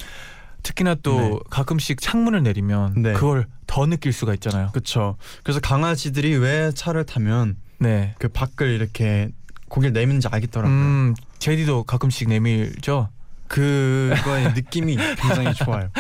특히나 0.66 0.96
또 1.04 1.20
네. 1.20 1.40
가끔씩 1.52 2.02
창문을 2.02 2.42
내리면 2.42 2.96
네. 3.04 3.14
그걸 3.14 3.46
더 3.68 3.86
느낄 3.86 4.12
수가 4.12 4.34
있잖아요. 4.34 4.72
그렇죠. 4.72 5.16
그래서 5.44 5.60
강아지들이 5.60 6.36
왜 6.38 6.72
차를 6.72 7.06
타면 7.06 7.58
네. 7.78 8.16
그 8.18 8.28
밖을 8.30 8.68
이렇게 8.70 9.30
고개를 9.70 9.94
내미는지 9.94 10.28
알겠더라고요. 10.28 10.76
음, 10.76 11.16
제디도 11.38 11.84
가끔씩 11.84 12.30
내밀죠. 12.30 13.10
그거의 13.48 14.54
느낌이 14.58 14.98
굉장히 15.18 15.54
좋아요. 15.54 15.92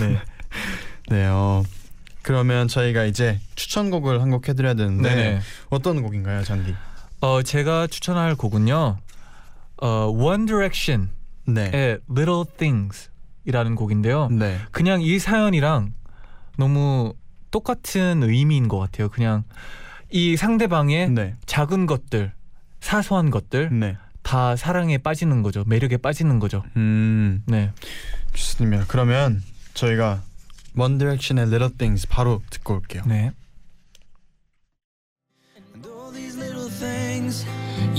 네. 0.00 0.18
네, 1.10 1.26
어, 1.26 1.62
그러면 2.22 2.68
저희가 2.68 3.04
이제 3.04 3.38
추천곡을 3.54 4.22
한 4.22 4.30
곡 4.30 4.48
해드려야 4.48 4.74
되는데 4.74 5.14
네. 5.14 5.40
어떤 5.68 6.02
곡인가요, 6.02 6.42
잔디? 6.42 6.74
어, 7.20 7.42
제가 7.42 7.86
추천할 7.86 8.34
곡은요. 8.34 8.96
어, 9.82 9.88
One 10.10 10.46
Direction의 10.46 11.08
네, 11.48 11.98
Little 12.10 12.44
Things 12.56 13.10
이라는 13.46 13.74
곡인데요. 13.74 14.28
네, 14.30 14.58
그냥 14.70 15.00
이 15.00 15.18
사연이랑 15.18 15.94
너무 16.58 17.14
똑같은 17.50 18.22
의미인 18.22 18.68
것 18.68 18.78
같아요. 18.78 19.08
그냥 19.08 19.44
이 20.10 20.36
상대방의 20.36 21.10
네, 21.10 21.34
작은 21.46 21.86
것들, 21.86 22.32
사소한 22.80 23.30
것들 23.30 23.70
네. 23.78 23.96
다 24.22 24.56
사랑에 24.56 24.98
빠지는 24.98 25.42
거죠. 25.42 25.64
매력에 25.66 25.96
빠지는 25.96 26.38
거죠. 26.38 26.64
음, 26.76 27.42
네. 27.46 27.72
좋습니다. 28.34 28.84
그러면 28.88 29.42
저희가 29.74 30.22
One 30.76 30.98
Direction의 30.98 31.46
Little 31.46 31.72
Things 31.78 32.08
바로 32.08 32.42
듣고 32.50 32.74
올게요. 32.74 33.02
네. 33.06 33.32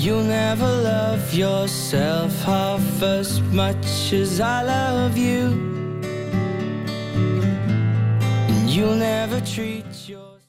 You'll 0.08 0.24
never 0.24 0.66
love 0.66 1.34
yourself 1.34 2.32
half 2.46 3.04
as 3.04 3.42
much 3.52 4.14
as 4.14 4.40
I 4.40 4.64
love 4.64 5.18
you 5.18 5.52
And 8.48 8.70
you'll 8.70 8.96
never 8.96 9.44
treat 9.44 10.10
your 10.10 10.40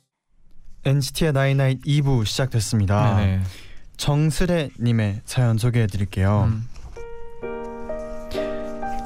NCT의 0.84 1.32
나이나잇 1.32 1.82
2부 1.82 2.24
시작됐습니다. 2.24 3.16
네네. 3.16 3.42
정슬애님의 3.96 5.22
사연 5.24 5.58
소개해 5.58 5.88
드릴게요. 5.88 6.44
음. 6.46 6.68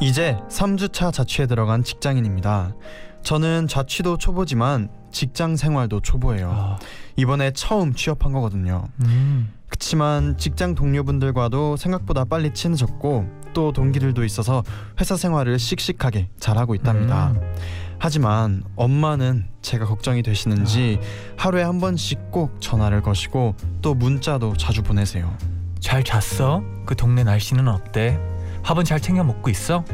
이제 0.02 0.36
3주차 0.50 1.14
자취에 1.14 1.46
들어간 1.46 1.82
직장인입니다. 1.82 2.74
저는 3.22 3.68
자취도 3.68 4.18
초보지만 4.18 4.90
직장 5.12 5.56
생활도 5.56 6.00
초보예요. 6.00 6.50
아, 6.50 6.78
이번에 7.16 7.52
처음 7.52 7.94
취업한 7.94 8.32
거거든요. 8.32 8.84
음. 9.04 9.52
그치만 9.68 10.36
직장 10.36 10.74
동료분들과도 10.74 11.76
생각보다 11.76 12.24
빨리 12.24 12.52
친해졌고 12.52 13.26
또 13.54 13.72
동기들도 13.72 14.24
있어서 14.24 14.62
회사 15.00 15.16
생활을 15.16 15.58
씩씩하게 15.58 16.28
잘하고 16.38 16.74
있답니다. 16.74 17.30
음. 17.30 17.54
하지만 17.98 18.64
엄마는 18.76 19.46
제가 19.62 19.86
걱정이 19.86 20.22
되시는지 20.22 20.98
하루에 21.36 21.62
한 21.62 21.80
번씩 21.80 22.32
꼭 22.32 22.60
전화를 22.60 23.00
거시고 23.00 23.54
또 23.80 23.94
문자도 23.94 24.56
자주 24.56 24.82
보내세요. 24.82 25.36
잘 25.78 26.02
잤어? 26.02 26.62
그 26.84 26.96
동네 26.96 27.22
날씨는 27.22 27.68
어때? 27.68 28.18
밥은 28.62 28.84
잘 28.84 29.00
챙겨 29.00 29.24
먹고 29.24 29.50
있어? 29.50 29.84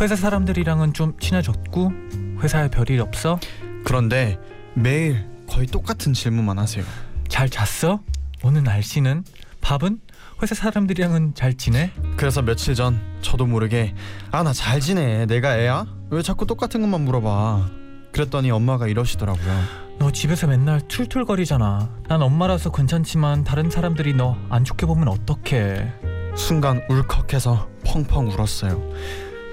회사 0.00 0.16
사람들이랑은 0.16 0.92
좀 0.92 1.18
친해졌고 1.18 1.92
회사에 2.40 2.68
별일 2.68 3.00
없어? 3.00 3.38
그런데 3.84 4.38
매일 4.80 5.24
거의 5.48 5.66
똑같은 5.66 6.12
질문만 6.12 6.58
하세요. 6.58 6.84
잘 7.28 7.48
잤어? 7.48 8.00
오늘 8.42 8.62
날씨는? 8.62 9.24
밥은? 9.62 10.00
회사 10.42 10.54
사람들이랑은 10.54 11.34
잘 11.34 11.54
지내? 11.54 11.90
그래서 12.16 12.42
며칠 12.42 12.74
전 12.74 13.00
저도 13.22 13.46
모르게 13.46 13.94
아 14.30 14.42
나 14.42 14.52
잘 14.52 14.80
지내 14.80 15.24
내가 15.26 15.56
애야? 15.58 15.86
왜 16.10 16.20
자꾸 16.22 16.46
똑같은 16.46 16.82
것만 16.82 17.00
물어봐 17.00 17.70
그랬더니 18.12 18.50
엄마가 18.50 18.86
이러시더라고요 18.86 19.86
너 19.98 20.12
집에서 20.12 20.46
맨날 20.46 20.82
툴툴거리잖아. 20.88 21.88
난 22.06 22.20
엄마라서 22.22 22.70
괜찮지만 22.70 23.44
다른 23.44 23.70
사람들이 23.70 24.12
너 24.14 24.36
안 24.50 24.62
좋게 24.62 24.84
보면 24.84 25.08
어떡해? 25.08 25.90
순간 26.36 26.82
울컥해서 26.90 27.68
펑펑 27.86 28.28
울었어요 28.28 28.82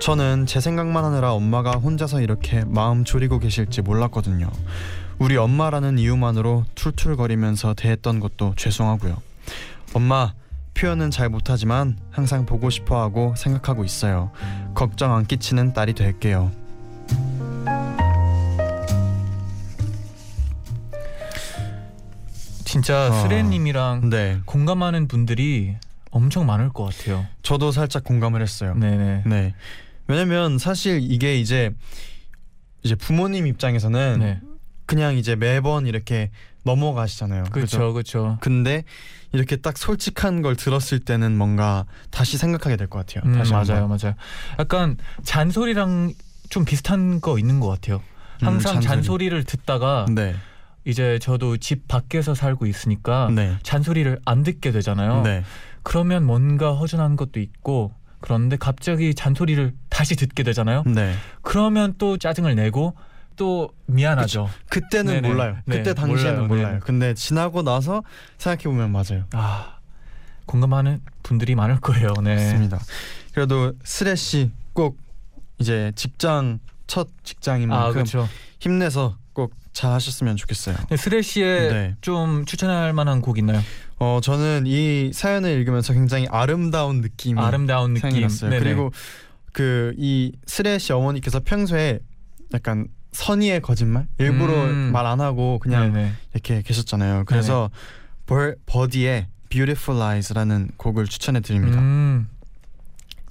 저는 0.02 0.46
제 0.48 0.60
생각만 0.60 1.06
하느라 1.06 1.32
엄마가 1.32 1.72
혼자서 1.72 2.20
이렇게 2.20 2.66
마음 2.66 3.06
졸이고 3.06 3.40
계실지 3.40 3.82
몰랐거든요 3.84 4.52
우리 5.24 5.38
엄마라는 5.38 6.00
이유만으로 6.00 6.66
툴툴거리면서 6.76 7.76
대했던 7.76 8.20
것도 8.20 8.56
죄송하고요 8.58 9.22
엄마 9.94 10.34
표현은 10.74 11.12
잘 11.12 11.30
못하지만 11.30 11.98
항상 12.12 12.46
보고 12.46 12.70
싶어하고 12.70 13.34
생각하고 13.38 13.86
있어요. 13.86 14.32
걱정 14.76 15.16
안 15.16 15.26
끼치는 15.26 15.72
딸이 15.72 15.94
될게요. 15.94 16.52
진짜 22.66 23.08
어. 23.08 23.22
스레님이랑 23.22 24.10
네, 24.10 24.40
공감하는 24.44 25.08
분들이 25.08 25.78
엄청 26.12 26.46
많을 26.48 26.68
것 26.68 26.84
같아요. 26.86 27.26
저도 27.44 27.72
살짝 27.72 28.04
공감을 28.04 28.42
했어요. 28.42 28.74
네네. 28.74 29.24
네, 29.26 29.54
왜냐면 30.08 30.58
사실 30.58 31.00
이게 31.02 31.40
이제 31.40 31.72
이제 32.82 32.96
부모님 32.96 33.48
입장에서는 33.48 34.20
네. 34.20 34.42
그냥 34.94 35.18
이제 35.18 35.36
매번 35.36 35.88
이렇게 35.88 36.30
넘어가시잖아요. 36.64 37.46
그렇죠, 37.52 37.94
그렇죠. 37.94 38.38
근데 38.42 38.84
이렇게 39.32 39.56
딱 39.56 39.76
솔직한 39.78 40.44
걸 40.44 40.56
들었을 40.56 41.00
때는 41.00 41.36
뭔가 41.36 41.86
다시 42.12 42.38
생각하게 42.38 42.78
될 42.78 42.88
것 42.88 43.00
같아요. 43.06 43.24
음, 43.26 43.36
다시 43.38 43.52
맞아요. 43.54 43.88
맞아요. 43.88 44.14
약간 44.60 44.98
잔소리랑 45.24 46.14
좀 46.50 46.64
비슷한 46.64 47.20
거 47.22 47.40
있는 47.40 47.60
것 47.60 47.68
같아요. 47.70 48.02
항상 48.40 48.76
음, 48.76 48.82
잔소리. 48.82 48.88
잔소리를 48.88 49.44
듣다가 49.46 50.06
네, 50.12 50.36
이제 50.86 51.18
저도 51.20 51.58
집 51.58 51.88
밖에서 51.88 52.36
살고 52.36 52.68
있으니까 52.68 53.30
네, 53.34 53.58
잔소리를 53.64 54.20
안 54.26 54.44
듣게 54.44 54.72
되잖아요. 54.72 55.24
네, 55.24 55.44
그러면 55.82 56.24
뭔가 56.24 56.74
허전한 56.74 57.16
것도 57.16 57.40
있고 57.40 57.94
그런데 58.20 58.58
갑자기 58.58 59.16
잔소리를 59.16 59.74
다시 59.90 60.16
듣게 60.16 60.44
되잖아요. 60.44 60.84
네. 60.86 61.16
그러면 61.42 61.96
또 61.98 62.18
짜증을 62.18 62.54
내고 62.56 62.94
또 63.36 63.70
미안하죠. 63.88 64.50
그때는 64.70 65.14
네네. 65.16 65.28
몰라요. 65.28 65.58
네, 65.66 65.78
그때 65.78 65.94
당시에는 65.94 66.48
몰라요. 66.48 66.48
몰라요. 66.48 66.74
네. 66.76 66.80
근데 66.84 67.14
지나고 67.14 67.62
나서 67.64 68.04
생각해 68.38 68.64
보면 68.64 68.92
맞아요. 68.92 69.26
아 69.34 69.78
공감하는 70.46 71.00
분들이 71.24 71.56
많을 71.56 71.80
거예요. 71.80 72.14
네. 72.24 72.36
맞습니다. 72.36 72.80
그래도 73.34 73.74
스레 73.84 74.16
씨꼭 74.16 74.98
이제 75.60 75.92
직장 75.96 76.60
첫 76.88 77.08
직장인 77.24 77.72
아 77.72 77.76
만큼 77.76 77.94
그렇죠. 77.94 78.28
힘내서 78.60 79.18
꼭 79.34 79.54
잘하셨으면 79.74 80.36
좋겠어요. 80.36 80.76
네, 80.90 80.98
스레 80.98 81.22
씨의 81.22 81.70
네. 81.74 81.96
좀 82.02 82.46
추천할 82.46 82.94
만한 82.94 83.22
곡 83.22 83.38
있나요? 83.40 83.62
어 83.98 84.20
저는 84.22 84.66
이 84.68 85.12
사연을 85.14 85.50
읽으면서 85.52 85.94
굉장히 85.94 86.28
아름다운 86.30 87.02
느낌이 87.02 87.40
아름다운 87.40 87.94
느낌. 87.94 88.02
생각이 88.02 88.22
났어요. 88.22 88.50
네네. 88.52 88.64
그리고 88.64 88.92
그 89.54 89.94
이 89.98 90.32
스레 90.46 90.78
씨 90.78 90.94
어머니께서 90.94 91.40
평소에 91.40 92.00
약간 92.54 92.88
선의의 93.14 93.62
거짓말 93.62 94.08
일부러 94.18 94.66
음. 94.66 94.92
말안 94.92 95.22
하고 95.22 95.60
그냥 95.60 95.94
네네. 95.94 96.14
이렇게 96.34 96.62
계셨잖아요. 96.62 97.24
그래서 97.26 97.70
버, 98.26 98.54
버디의 98.66 99.28
Beautiful 99.50 100.02
Eyes라는 100.02 100.72
곡을 100.78 101.06
추천해 101.06 101.40
드립니다. 101.40 101.80
음, 101.80 102.28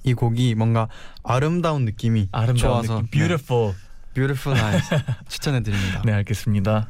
이 0.03 0.13
곡이 0.13 0.55
뭔가 0.55 0.87
아름다운 1.23 1.85
느낌이 1.85 2.29
아름다운 2.31 2.57
좋아서 2.57 3.01
느낌. 3.01 3.09
Beautiful. 3.11 3.73
네, 3.73 4.13
Beautiful 4.13 4.59
Eyes 4.59 4.89
추천해 5.27 5.61
드립니다. 5.61 6.01
네. 6.05 6.13
알겠습니다. 6.13 6.89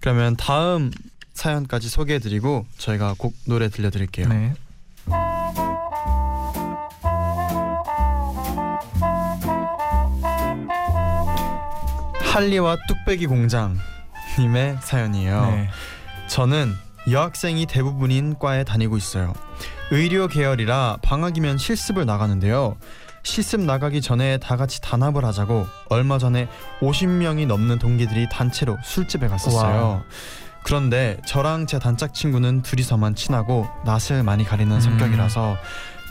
그러면 0.00 0.36
다음 0.36 0.90
사연까지 1.34 1.88
소개해 1.88 2.18
드리고 2.18 2.66
저희가 2.78 3.14
곡 3.18 3.34
노래 3.46 3.68
들려 3.68 3.90
드릴게요. 3.90 4.28
네. 4.28 4.54
할리와 12.30 12.76
뚝배기 12.86 13.26
공장 13.26 13.76
님의 14.38 14.78
사연이에요. 14.82 15.50
네. 15.50 15.68
저는 16.28 16.72
여학생이 17.10 17.66
대부분인 17.66 18.38
과에 18.38 18.62
다니고 18.62 18.96
있어요. 18.96 19.32
의료 19.90 20.28
계열이라 20.28 20.98
방학이면 21.02 21.58
실습을 21.58 22.06
나가는데요. 22.06 22.76
실습 23.24 23.60
나가기 23.62 24.00
전에 24.00 24.38
다 24.38 24.56
같이 24.56 24.80
단합을 24.80 25.24
하자고 25.24 25.66
얼마 25.88 26.18
전에 26.18 26.48
50명이 26.80 27.48
넘는 27.48 27.80
동기들이 27.80 28.28
단체로 28.30 28.78
술집에 28.84 29.26
갔었어요. 29.26 29.88
와. 29.88 30.04
그런데 30.62 31.16
저랑 31.26 31.66
제 31.66 31.80
단짝 31.80 32.14
친구는 32.14 32.62
둘이서만 32.62 33.16
친하고 33.16 33.66
낯을 33.84 34.22
많이 34.22 34.44
가리는 34.44 34.72
음. 34.72 34.80
성격이라서 34.80 35.56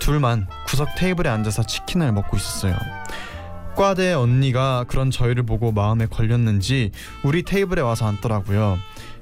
둘만 0.01 0.47
구석 0.67 0.89
테이블에 0.97 1.29
앉아서 1.29 1.63
치킨을 1.63 2.11
먹고 2.11 2.35
있었어요. 2.35 2.75
과대 3.79 4.11
언니가 4.11 4.83
그런 4.89 5.09
저희를 5.09 5.43
보고 5.43 5.71
마음에 5.71 6.05
걸렸는지 6.05 6.91
우리 7.23 7.43
테이블에 7.43 7.81
와서 7.81 8.07
앉더라고요. 8.07 8.77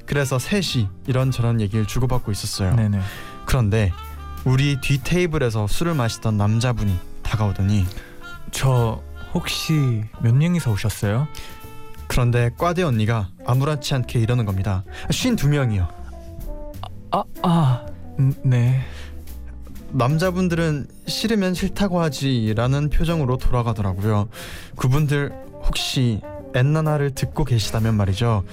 그래서 0.08 0.40
셋이 0.40 0.90
이런저런 1.06 1.62
얘기를 1.62 1.86
주고받고 1.86 2.32
있었어요. 2.32 2.76
네네. 2.76 3.00
그런데 3.46 3.94
우리 4.46 4.82
뒤 4.82 4.98
테이블에서 5.04 5.68
술을 5.68 5.94
마시던 5.94 6.38
남자분이 6.38 6.98
다가오더니 7.22 7.86
저 8.50 9.04
혹시 9.32 10.04
몇 10.24 10.34
명이서 10.34 10.72
오셨어요? 10.72 11.28
그런데 12.08 12.50
과대 12.58 12.82
언니가 12.82 13.30
아무렇지 13.46 13.94
않게 13.94 14.18
이러는 14.18 14.46
겁니다. 14.46 14.84
쉰두 15.12 15.50
명이요. 15.50 15.88
아, 17.12 17.24
아, 17.44 17.86
음, 18.18 18.34
네. 18.42 18.82
남자분들은 19.92 20.88
싫으면 21.08 21.54
싫다고 21.54 22.02
하지라는 22.02 22.90
표정으로 22.90 23.38
돌아가더라고요. 23.38 24.30
그분들 24.76 25.32
혹시 25.66 26.22
엔나나를 26.54 27.12
듣고 27.12 27.46
계시다면 27.46 27.96
말이죠. 27.96 28.44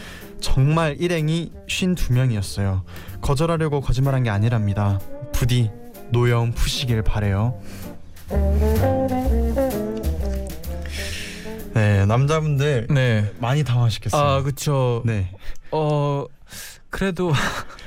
정말 0.40 0.96
일행이 1.00 1.52
쉰두 1.68 2.12
명이었어요. 2.12 2.84
거절하려고 3.20 3.80
거짓말한 3.80 4.22
게 4.24 4.30
아니랍니다. 4.30 5.00
부디 5.32 5.70
노여움 6.10 6.52
푸시길 6.52 7.02
바래요. 7.02 7.60
네 11.74 12.06
남자분들 12.06 12.86
네. 12.90 13.32
많이 13.40 13.64
당황하셨겠어요. 13.64 14.22
아, 14.22 14.42
그쵸. 14.42 15.02
네 15.04 15.30
어, 15.72 16.24
그래도 16.90 17.32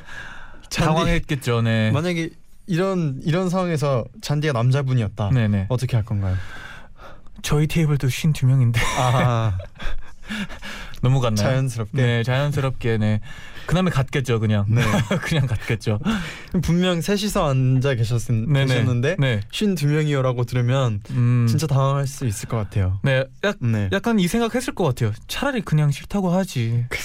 당황했겠죠. 0.69 1.61
네. 1.61 1.91
만약에 1.91 2.31
이런 2.67 3.19
이런 3.23 3.49
상황에서 3.49 4.05
잔디가 4.21 4.53
남자분이었다. 4.53 5.29
네네. 5.29 5.67
어떻게 5.69 5.95
할 5.97 6.05
건가요? 6.05 6.35
저희 7.41 7.67
테이블도 7.67 8.07
52명인데 8.07 8.77
아 8.99 9.57
넘어갔나요? 11.01 11.47
자연스럽게. 11.47 12.01
네, 12.01 12.23
자연스럽게 12.23 12.97
네. 12.97 13.21
그다음에 13.67 13.91
갔겠죠, 13.91 14.39
그냥. 14.39 14.65
네. 14.69 14.81
그냥 15.21 15.45
갔겠죠. 15.45 15.99
분명 16.63 17.01
셋이서 17.01 17.49
앉아 17.49 17.95
계셨. 17.95 18.21
계셨는데 18.27 19.17
네. 19.19 19.41
쉰두 19.51 19.87
명이요라고 19.87 20.45
들으면 20.45 21.01
음. 21.11 21.45
진짜 21.47 21.67
당황할 21.67 22.07
수 22.07 22.25
있을 22.25 22.47
것 22.49 22.57
같아요. 22.57 22.99
네. 23.03 23.25
약, 23.43 23.57
네. 23.59 23.89
약간 23.91 24.19
이 24.19 24.27
생각했을 24.27 24.73
것 24.73 24.85
같아요. 24.85 25.11
차라리 25.27 25.61
그냥 25.61 25.91
싫다고 25.91 26.29
하지. 26.29 26.85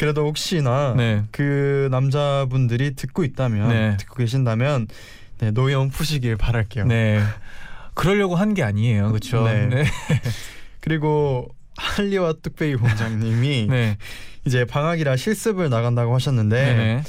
그래도 0.00 0.26
혹시나 0.26 0.94
네. 0.96 1.24
그 1.30 1.88
남자분들이 1.90 2.94
듣고 2.94 3.22
있다면 3.22 3.68
네. 3.68 3.96
듣고 3.98 4.14
계신다면 4.16 4.86
네, 5.40 5.50
노여움 5.50 5.90
푸시길 5.90 6.36
바랄게요. 6.38 6.86
네. 6.86 7.20
그러려고 7.92 8.34
한 8.34 8.54
게 8.54 8.62
아니에요. 8.62 9.08
그렇죠? 9.08 9.44
네. 9.44 9.66
네. 9.66 9.84
그리고 10.80 11.48
할리와 11.76 12.32
뚝배기 12.42 12.76
공장님이 12.76 13.66
네. 13.68 13.98
이제 14.46 14.64
방학이라 14.64 15.16
실습을 15.16 15.68
나간다고 15.68 16.14
하셨는데 16.14 16.56
네네. 16.64 17.02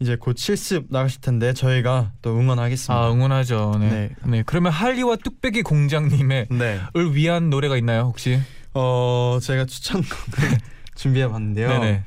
이제 0.00 0.16
곧 0.16 0.38
실습 0.38 0.86
나가실 0.88 1.20
텐데 1.20 1.52
저희가 1.52 2.12
또 2.22 2.34
응원하겠습니다. 2.38 2.94
아, 2.94 3.12
응원하죠. 3.12 3.76
네. 3.78 3.90
네. 3.90 4.10
네. 4.24 4.42
그러면 4.46 4.72
할리와 4.72 5.16
뚝배기 5.16 5.60
공장님의 5.64 6.46
네. 6.50 6.80
을 6.96 7.14
위한 7.14 7.50
노래가 7.50 7.76
있나요, 7.76 8.04
혹시? 8.04 8.40
어 8.72 9.38
제가 9.42 9.66
추천곡을 9.66 10.48
준비해 10.94 11.28
봤는데요. 11.28 11.68
네네. 11.68 12.02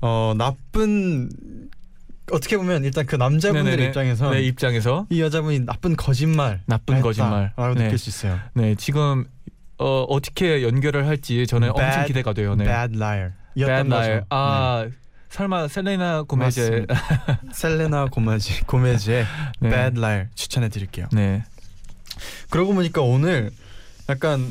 어 0.00 0.34
나쁜 0.36 1.30
어떻게 2.30 2.56
보면 2.56 2.84
일단 2.84 3.06
그 3.06 3.16
남자분들 3.16 3.64
네네네. 3.72 3.88
입장에서 3.88 4.30
네, 4.30 4.42
입장에서 4.42 5.06
이 5.10 5.20
여자분이 5.20 5.60
나쁜 5.60 5.96
거짓말 5.96 6.60
나쁜 6.66 7.00
거짓말. 7.00 7.52
라고 7.56 7.74
네. 7.74 7.84
느낄 7.84 7.98
수 7.98 8.10
있어요. 8.10 8.38
네, 8.54 8.74
지금 8.74 9.24
어, 9.78 10.02
어떻게 10.08 10.62
연결을 10.62 11.06
할지 11.06 11.46
저는 11.46 11.70
엄청 11.70 11.86
Bad- 11.90 12.06
기대가 12.06 12.32
돼요. 12.32 12.54
네. 12.54 12.64
Bad 12.64 12.96
liar. 12.96 13.32
Bad. 13.56 13.88
Liar. 13.92 14.22
아, 14.30 14.86
설마 15.28 15.68
셀레나 15.68 16.22
고메제 16.22 16.86
네. 16.88 16.94
셀레나 17.52 18.06
고메지 18.06 18.62
고메지의 18.64 19.26
네. 19.60 19.70
Bad 19.70 19.98
liar 19.98 20.26
추천해 20.34 20.68
드릴게요. 20.68 21.08
네. 21.12 21.42
그러고 22.50 22.74
보니까 22.74 23.02
오늘 23.02 23.50
약간 24.08 24.46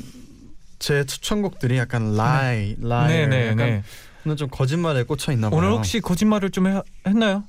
제 0.82 1.06
추천곡들이 1.06 1.78
약간 1.78 2.16
lie, 2.16 2.76
liar, 2.82 3.08
네, 3.08 3.28
네, 3.28 3.46
약간 3.50 3.58
네. 3.58 3.84
오늘 4.26 4.36
좀 4.36 4.50
거짓말에 4.50 5.04
꽂혀 5.04 5.32
있나 5.32 5.52
봐요. 5.52 5.60
오늘 5.60 5.72
혹시 5.72 6.02
거짓말을 6.02 6.50
좀 6.50 6.66
해, 6.66 6.82
했나요? 7.06 7.44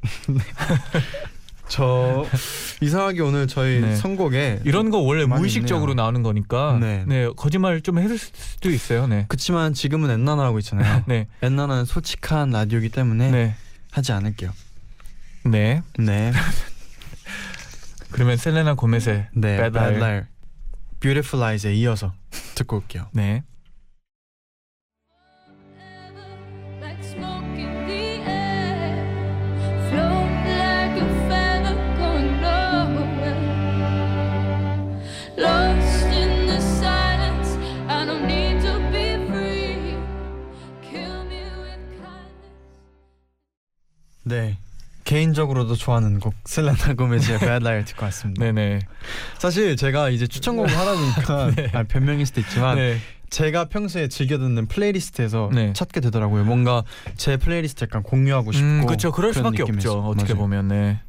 저 1.68 2.26
이상하게 2.80 3.20
오늘 3.20 3.46
저희 3.46 3.80
네. 3.80 3.94
선곡에 3.94 4.60
이런 4.64 4.88
거 4.88 4.98
원래 4.98 5.26
무의식적으로 5.26 5.92
있네요. 5.92 6.02
나오는 6.02 6.22
거니까 6.22 6.78
네. 6.80 7.04
네. 7.06 7.28
거짓말 7.36 7.82
좀 7.82 7.98
했을 7.98 8.16
수도 8.16 8.70
있어요. 8.70 9.06
네. 9.06 9.26
그치만 9.28 9.74
지금은 9.74 10.10
엔나나 10.10 10.42
하고 10.42 10.58
있잖아요. 10.58 11.04
네. 11.06 11.28
엔나나는 11.42 11.84
솔직한 11.84 12.50
라디오이기 12.50 12.88
때문에 12.88 13.30
네. 13.30 13.54
하지 13.90 14.12
않을게요. 14.12 14.50
네. 15.44 15.82
네. 15.98 16.32
그러면 18.12 18.38
셀레나 18.38 18.74
고메스의 18.74 19.28
네. 19.34 19.56
Bad 19.58 19.72
Bad 19.78 19.96
Liar. 19.96 20.24
Beautiful 21.00 21.42
Lies에 21.42 21.74
이어서 21.74 22.14
듣고 22.54 22.76
올게요. 22.76 23.08
네. 23.12 23.44
개인적으로도 45.22 45.76
좋아하는 45.76 46.18
곡 46.18 46.34
셀레나 46.44 46.94
고메즈의 46.96 47.38
Bad 47.38 47.64
Liar 47.64 47.84
듣고 47.84 48.04
왔습니다. 48.06 48.44
네네. 48.44 48.80
사실 49.38 49.76
제가 49.76 50.10
이제 50.10 50.26
추천곡을 50.26 50.76
하다 50.76 50.94
보니까 50.94 51.50
네. 51.56 51.70
아, 51.72 51.84
변명일 51.84 52.26
수도 52.26 52.40
있지만 52.40 52.76
네. 52.76 52.98
제가 53.30 53.66
평소에 53.66 54.08
즐겨 54.08 54.36
듣는 54.38 54.66
playlist에서 54.66 55.50
네. 55.54 55.72
찾게 55.74 56.00
되더라고요. 56.00 56.44
뭔가 56.44 56.82
제 57.16 57.36
플레이리스트 57.36 57.84
약간 57.84 58.02
공유하고 58.02 58.52
싶고. 58.52 58.66
음, 58.66 58.86
그렇죠. 58.86 59.12
그럴 59.12 59.32
수밖에. 59.32 59.62
없죠. 59.62 60.00
어떻게 60.00 60.34
맞아요. 60.34 60.42
보면 60.42 60.68
네. 60.68 61.00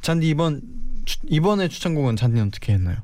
잔디 0.00 0.28
이번 0.28 0.62
추, 1.04 1.18
이번에 1.28 1.68
추천곡은 1.68 2.16
잔디는 2.16 2.46
어떻게 2.48 2.72
했나요? 2.72 2.96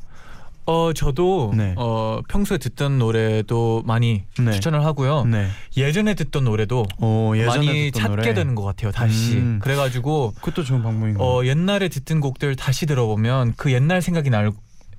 어 0.73 0.93
저도 0.95 1.53
네. 1.55 1.75
어 1.77 2.23
평소에 2.29 2.57
듣던 2.57 2.99
노래도 2.99 3.83
많이 3.85 4.23
네. 4.39 4.53
추천을 4.53 4.83
하고요. 4.87 5.27
네. 5.27 5.49
예전에 5.77 6.15
듣던 6.15 6.45
노래도 6.45 6.87
어, 6.99 7.33
예전에 7.35 7.67
많이 7.67 7.91
듣던 7.91 8.03
찾게 8.03 8.09
노래. 8.09 8.35
되는 8.35 8.55
것 8.55 8.63
같아요. 8.63 8.91
다시. 8.91 9.37
음. 9.37 9.61
그래가지고 9.63 10.33
그것도 10.37 10.65
좋은 10.65 10.83
방법인 10.83 11.19
것 11.19 11.25
어. 11.25 11.45
옛날에 11.45 11.89
듣던 11.91 12.21
곡들 12.21 12.57
다시 12.57 12.87
들어보면 12.87 13.53
그 13.59 13.71
옛날 13.71 14.01
생각이 14.01 14.31
날, 14.31 14.51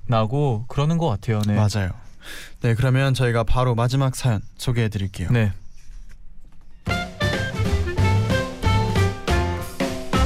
나고 0.06 0.66
그러는 0.68 1.00
것 1.00 1.08
같아요. 1.08 1.42
네. 1.48 1.56
맞아요. 1.56 1.90
네, 2.62 2.76
그러면 2.76 3.16
저희가 3.16 3.44
바로 3.44 3.74
마지막 3.74 4.16
사연 4.16 4.42
소개해 4.58 4.90
드릴게요. 4.90 5.30
네. 5.32 5.52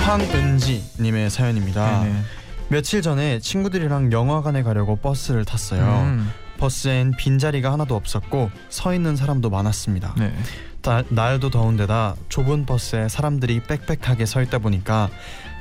황은지 0.05 0.83
님의 0.99 1.29
사연입니다. 1.29 2.03
네네. 2.03 2.21
며칠 2.69 3.01
전에 3.01 3.39
친구들이랑 3.39 4.11
영화관에 4.11 4.61
가려고 4.63 4.95
버스를 4.97 5.45
탔어요. 5.45 5.81
음, 6.03 6.29
버스엔 6.57 7.13
빈자리가 7.17 7.71
하나도 7.71 7.95
없었고 7.95 8.51
서 8.69 8.93
있는 8.93 9.15
사람도 9.15 9.49
많았습니다. 9.49 10.15
네. 10.17 10.33
다- 10.81 11.03
날도 11.09 11.49
더운데다 11.49 12.15
좁은 12.29 12.65
버스에 12.65 13.07
사람들이 13.09 13.61
빽빽하게 13.63 14.25
서 14.25 14.41
있다 14.41 14.59
보니까 14.59 15.09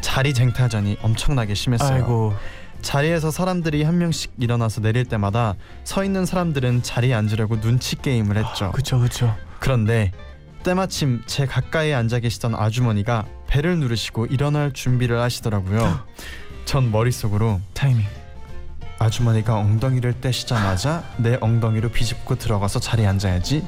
자리 0.00 0.34
쟁탈전이 0.34 0.98
엄청나게 1.02 1.54
심했어요. 1.54 1.94
아이고. 1.94 2.34
자리에서 2.82 3.30
사람들이 3.30 3.82
한 3.84 3.98
명씩 3.98 4.34
일어나서 4.38 4.80
내릴 4.80 5.04
때마다 5.04 5.54
서 5.84 6.04
있는 6.04 6.26
사람들은 6.26 6.82
자리에 6.82 7.14
앉으려고 7.14 7.60
눈치 7.60 7.96
게임을 7.96 8.36
했죠. 8.36 8.70
그쵸 8.72 8.98
그쵸. 9.00 9.34
그런데 9.60 10.12
때마침 10.62 11.22
제 11.26 11.46
가까이에 11.46 11.94
앉아 11.94 12.18
계시던 12.20 12.54
아주머니가 12.54 13.24
배를 13.46 13.78
누르시고 13.78 14.26
일어날 14.26 14.72
준비를 14.72 15.20
하시더라고요. 15.20 16.00
전 16.66 16.90
머릿속으로 16.90 17.60
타이밍. 17.72 18.04
아주머니가 18.98 19.56
엉덩이를 19.56 20.20
떼시자마자 20.20 21.04
내 21.18 21.36
엉덩이로 21.40 21.90
비집고 21.90 22.36
들어가서 22.36 22.80
자리에 22.80 23.06
앉아야지 23.06 23.62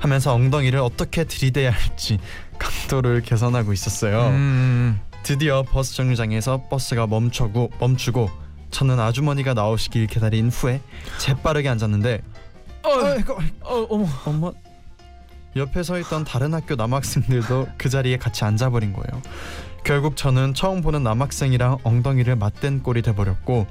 하면서 0.00 0.32
엉덩이를 0.32 0.78
어떻게 0.78 1.24
들이대야 1.24 1.70
할지 1.70 2.18
각도를 2.58 3.22
계산하고 3.22 3.72
있었어요. 3.72 4.28
음, 4.28 5.00
드디어 5.24 5.62
버스 5.64 5.94
정류장에서 5.96 6.68
버스가 6.70 7.06
멈추고 7.06 7.72
멈추고 7.78 8.30
저는 8.70 8.98
아주머니가 9.00 9.54
나오시길 9.54 10.06
기다린 10.06 10.48
후에 10.48 10.80
재빠르게 11.18 11.68
앉았는데 11.68 12.22
어, 12.84 12.90
아이고 13.04 13.36
어, 13.62 13.86
어머. 13.90 14.06
엄마 14.24 14.52
옆에 15.56 15.82
서 15.82 15.98
있던 15.98 16.24
다른 16.24 16.54
학교 16.54 16.76
남학생들도 16.76 17.68
그 17.76 17.88
자리에 17.88 18.16
같이 18.16 18.44
앉아버린 18.44 18.92
거예요. 18.92 19.22
결국 19.84 20.16
저는 20.16 20.54
처음 20.54 20.80
보는 20.82 21.02
남학생이랑 21.02 21.78
엉덩이를 21.82 22.36
맞댄 22.36 22.82
꼴이 22.82 23.02
돼버렸고 23.02 23.66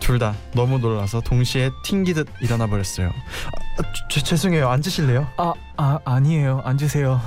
둘 0.00 0.18
다 0.18 0.34
너무 0.54 0.78
놀라서 0.78 1.20
동시에 1.20 1.70
튕기듯 1.84 2.26
일어나 2.40 2.66
버렸어요. 2.66 3.08
아, 3.08 3.82
죄- 4.08 4.20
죄송해요. 4.22 4.68
앉으실래요? 4.68 5.28
아, 5.36 5.52
아 5.76 5.98
아니에요. 6.04 6.62
앉으세요. 6.64 7.20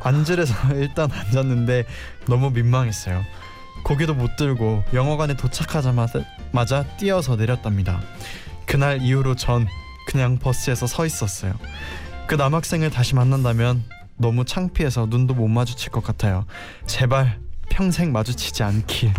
앉으래서 0.00 0.54
일단 0.74 1.10
앉았는데 1.12 1.84
너무 2.26 2.50
민망했어요. 2.50 3.22
고개도 3.84 4.14
못 4.14 4.34
들고 4.36 4.82
영화관에 4.94 5.34
도착하자마자 5.36 6.24
마자 6.50 6.82
뛰어서 6.96 7.36
내렸답니다. 7.36 8.00
그날 8.66 9.00
이후로 9.00 9.36
전 9.36 9.68
그냥 10.08 10.38
버스에서 10.38 10.86
서 10.88 11.06
있었어요. 11.06 11.52
그 12.26 12.34
남학생을 12.34 12.90
다시 12.90 13.14
만난다면 13.14 13.84
너무 14.16 14.44
창피해서 14.44 15.06
눈도 15.08 15.34
못 15.34 15.46
마주칠 15.46 15.92
것 15.92 16.02
같아요. 16.02 16.46
제발 16.86 17.38
평생 17.78 18.10
마주치지 18.10 18.64
않길. 18.64 19.12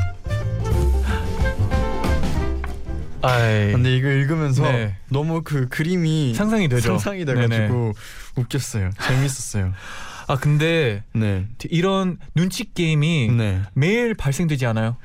아이. 3.21 3.71
근데 3.71 3.95
이거 3.95 4.09
읽으면서 4.09 4.63
네. 4.63 4.97
너무 5.07 5.43
그 5.43 5.69
그림이 5.69 6.33
상상이 6.33 6.67
되죠. 6.67 6.89
상상이 6.89 7.23
돼가지고 7.23 7.47
네네. 7.53 7.93
웃겼어요. 8.35 8.89
재밌었어요. 9.01 9.71
아 10.27 10.35
근데 10.35 11.03
네, 11.13 11.47
이런 11.69 12.17
눈치 12.35 12.73
게임이 12.73 13.29
네. 13.31 13.61
매일 13.75 14.13
발생되지 14.13 14.65
않아요? 14.65 14.97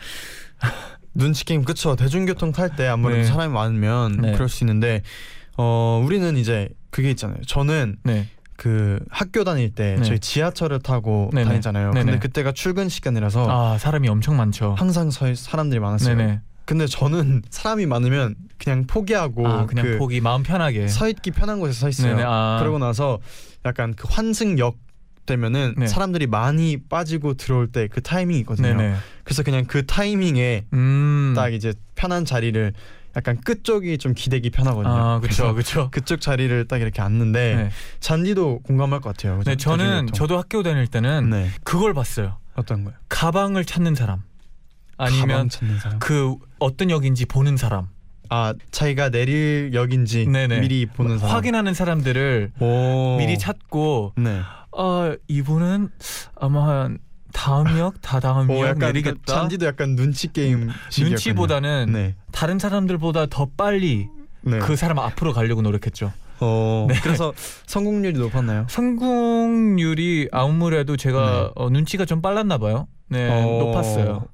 눈치 1.15 1.45
게임 1.45 1.63
그쵸 1.65 1.95
대중교통 1.95 2.51
탈 2.51 2.75
때 2.75 2.89
아무래도 2.89 3.23
네. 3.23 3.25
사람이 3.29 3.53
많으면 3.55 4.17
네. 4.21 4.33
그럴 4.33 4.49
수 4.49 4.65
있는데 4.65 5.03
어 5.57 6.03
우리는 6.05 6.37
이제 6.37 6.71
그게 6.91 7.09
있잖아요 7.11 7.39
저는 7.47 7.99
네. 8.03 8.27
그 8.57 9.01
학교 9.11 9.43
다닐 9.45 9.75
때 9.75 9.97
네. 9.99 10.05
저희 10.05 10.19
지하철을 10.19 10.81
타고 10.81 11.31
네네. 11.33 11.45
다니잖아요 11.49 11.93
네네. 11.93 12.05
근데 12.05 12.19
그때가 12.21 12.53
출근 12.53 12.89
시간이라서 12.89 13.47
아 13.51 13.79
사람이 13.79 14.09
엄청 14.09 14.37
많죠. 14.37 14.75
항상 14.79 15.11
서 15.11 15.35
사람들이 15.35 15.81
많았어요 15.81 16.17
네네. 16.17 16.41
근데 16.65 16.87
저는 16.87 17.43
사람이 17.51 17.87
많으면 17.87 18.37
그냥 18.59 18.87
포기하고 18.87 19.47
아 19.47 19.67
그냥 19.67 19.85
그 19.85 19.99
포기 19.99 20.21
마음 20.21 20.43
편하게. 20.43 20.89
서 20.89 21.09
있기 21.09 21.31
편한 21.33 21.59
곳에 21.61 21.73
서 21.73 21.89
있어요 21.89 22.15
네네. 22.15 22.23
아. 22.27 22.57
그러고 22.61 22.79
나서 22.79 23.19
약간 23.67 23.95
그 23.95 24.07
환승역 24.11 24.77
되면은 25.27 25.75
네. 25.79 25.87
사람들이 25.87 26.27
많이 26.27 26.77
빠지고 26.89 27.35
들어올 27.35 27.69
때 27.69 27.89
그 27.89 28.03
타이밍이 28.03 28.41
있거든요 28.41 28.77
네네. 28.77 28.95
그래서 29.25 29.43
그냥 29.43 29.65
그 29.67 29.85
타이밍에 29.87 30.67
음. 30.75 31.33
딱 31.35 31.53
이제 31.55 31.73
편한 31.95 32.25
자리를 32.25 32.73
약간 33.17 33.41
끝 33.41 33.65
쪽이 33.65 33.99
좀 33.99 34.13
기대기 34.15 34.51
편하거든요. 34.51 34.93
아 34.95 35.21
그렇죠 35.21 35.53
그렇죠. 35.55 35.89
그쪽 35.91 36.21
자리를 36.21 36.67
딱 36.67 36.81
이렇게 36.81 37.01
앉는데 37.03 37.55
네. 37.57 37.71
잔디도 38.01 38.61
공감할 38.61 39.01
것 39.01 39.17
같아요. 39.17 39.41
네 39.45 39.57
저는. 39.57 40.09
저도 40.13 40.37
학교 40.39 40.63
다닐 40.63 40.87
때는 40.87 41.31
네 41.31 41.51
그걸 41.63 41.95
봤어요. 41.95 42.39
어떤 42.55 42.85
거요? 42.85 42.95
가방을 43.09 43.65
찾는 43.65 43.95
사람 43.95 44.23
가방 44.97 45.13
아니면 45.15 45.49
찾는 45.49 45.79
사람. 45.79 45.99
그 45.99 46.37
어떤 46.59 46.91
역인지 46.91 47.27
보는 47.27 47.57
사람 47.57 47.89
아 48.31 48.55
자기가 48.71 49.11
내릴 49.11 49.71
역인지 49.75 50.27
네네. 50.27 50.61
미리 50.61 50.87
보는 50.87 51.19
사람. 51.19 51.37
확인하는 51.37 51.75
사람들을 51.75 52.53
오. 52.61 53.17
미리 53.19 53.39
찾고 53.39 54.15
네. 54.17 54.41
아 54.77 55.17
이분은 55.29 55.89
아마 56.37 56.69
한 56.69 56.99
다음 57.35 57.79
역 57.79 58.01
다다음 58.01 58.49
오역 58.49 58.63
약간 58.63 58.79
그 58.79 58.85
내리겠다. 58.87 59.19
잔디도 59.27 59.67
약간 59.67 59.97
눈치 59.97 60.33
게임. 60.33 60.71
눈치보다는 60.99 61.93
네. 61.93 62.15
다른 62.33 62.59
사람들보다 62.59 63.27
더 63.27 63.49
빨리 63.57 64.09
네. 64.41 64.59
그 64.61 64.77
사람 64.77 64.99
앞으로 65.01 65.33
가려고 65.35 65.61
노력했죠. 65.61 66.13
어. 66.41 66.87
네. 66.89 66.95
그래서 67.03 67.35
성공률이 67.67 68.19
높았나요? 68.19 68.67
성공률이 68.71 70.29
아무래도 70.33 70.97
제가 70.97 71.31
네. 71.31 71.51
어, 71.57 71.71
눈치가 71.71 72.05
좀 72.07 72.23
빨랐나 72.23 72.57
봐요. 72.57 72.87
네, 73.09 73.29
어. 73.29 73.59
높았어요. 73.65 74.27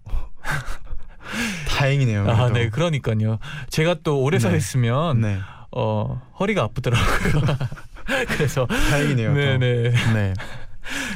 다행이네요. 1.69 2.29
아, 2.29 2.35
그래도. 2.37 2.53
네, 2.53 2.69
그러니까요. 2.69 3.39
제가 3.71 3.97
또 4.03 4.21
오래 4.21 4.39
서 4.39 4.51
네. 4.51 4.57
있으면 4.59 5.21
네. 5.21 5.39
어, 5.73 6.21
허리가 6.39 6.63
아프더라고요. 6.65 7.57
그래서 8.29 8.67
다행이네요. 8.67 9.33
네, 9.35 9.53
또. 9.53 9.59
네. 9.59 9.91
네. 10.13 10.35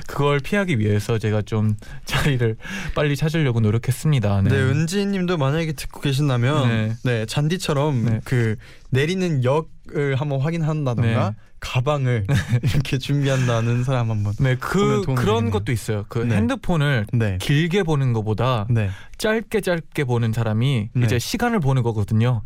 그걸 0.07 0.41
피하기 0.41 0.79
위해서 0.79 1.19
제가 1.19 1.43
좀 1.43 1.77
자리를 2.05 2.57
빨리 2.95 3.17
찾으려고 3.17 3.61
노력했습니다. 3.61 4.43
네. 4.43 4.51
네, 4.51 4.57
은지님도 4.57 5.37
만약에 5.37 5.73
듣고 5.73 6.01
계신다면 6.01 6.69
네. 6.69 6.97
네, 7.05 7.27
잔디처럼 7.27 8.05
네. 8.05 8.21
그 8.25 8.57
내리는 8.91 9.45
역을 9.45 10.17
한번 10.17 10.41
확인한다던가 10.41 11.31
네. 11.31 11.37
가방을 11.61 12.27
이렇게 12.63 12.99
준비한다는 12.99 13.85
사람 13.85 14.11
한번. 14.11 14.35
네, 14.39 14.55
그 14.57 15.03
그런 15.07 15.17
되겠네요. 15.17 15.51
것도 15.51 15.73
있어요. 15.73 16.05
그 16.09 16.19
네. 16.19 16.37
핸드폰을 16.37 17.07
네, 17.13 17.39
길게 17.41 17.85
보는 17.85 18.13
것보다 18.13 18.67
네, 18.69 18.91
짧게 19.19 19.63
짧게 19.63 20.05
보는 20.05 20.33
사람이 20.33 20.91
네. 20.93 21.05
이제 21.05 21.19
시간을 21.19 21.61
보는 21.61 21.83
거거든요. 21.83 22.43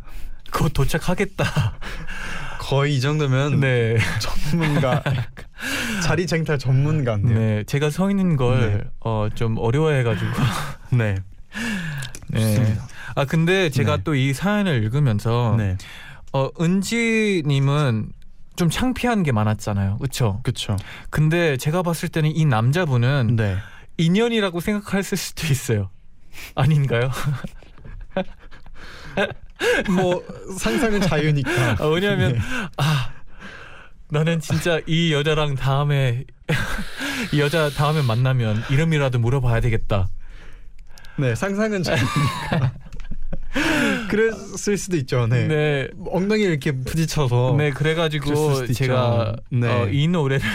곧 0.53 0.71
도착하겠다. 0.73 1.45
거의 2.69 2.97
이 2.97 3.01
정도면 3.01 3.59
네. 3.59 3.97
전문가 4.21 5.03
자리 6.05 6.27
쟁탈 6.27 6.59
전문가인데요. 6.59 7.39
네, 7.39 7.63
제가 7.63 7.89
서 7.89 8.11
있는 8.11 8.35
걸 8.35 8.59
네. 8.59 8.83
어, 8.99 9.27
좀 9.33 9.57
어려워해가지고 9.57 10.31
네. 10.95 11.15
네. 12.27 12.39
좋습니다. 12.39 12.87
아 13.15 13.25
근데 13.25 13.71
제가 13.71 13.97
네. 13.97 14.03
또이 14.03 14.33
사연을 14.33 14.83
읽으면서 14.83 15.55
네, 15.57 15.77
어 16.31 16.49
은지님은 16.61 18.11
좀 18.55 18.69
창피한 18.69 19.23
게 19.23 19.31
많았잖아요, 19.31 19.97
그렇죠? 19.97 20.39
그렇죠. 20.43 20.77
근데 21.09 21.57
제가 21.57 21.81
봤을 21.81 22.07
때는 22.07 22.35
이 22.35 22.45
남자분은 22.45 23.35
네, 23.35 23.57
인연이라고 23.97 24.59
생각했을 24.59 25.17
수도 25.17 25.47
있어요. 25.47 25.89
아닌가요? 26.53 27.09
뭐 29.93 30.23
상상은 30.57 31.01
자유니까. 31.01 31.77
아, 31.79 31.85
왜냐하면 31.87 32.33
네. 32.33 32.39
아 32.77 33.11
나는 34.09 34.39
진짜 34.39 34.79
이 34.87 35.13
여자랑 35.13 35.55
다음에 35.55 36.23
이 37.33 37.39
여자 37.39 37.69
다음에 37.69 38.01
만나면 38.01 38.63
이름이라도 38.69 39.19
물어봐야 39.19 39.61
되겠다. 39.61 40.09
네, 41.17 41.35
상상은 41.35 41.83
자유니까. 41.83 42.73
그랬을 44.09 44.77
수도 44.77 44.97
있죠. 44.97 45.27
네. 45.27 45.47
네. 45.47 45.87
엉덩이 46.07 46.43
이렇게 46.43 46.71
부딪혀서 46.71 47.55
네, 47.57 47.71
그래가지고 47.71 48.67
제가. 48.67 49.35
네. 49.49 49.67
어, 49.67 49.89
이 49.89 50.07
노래를 50.07 50.45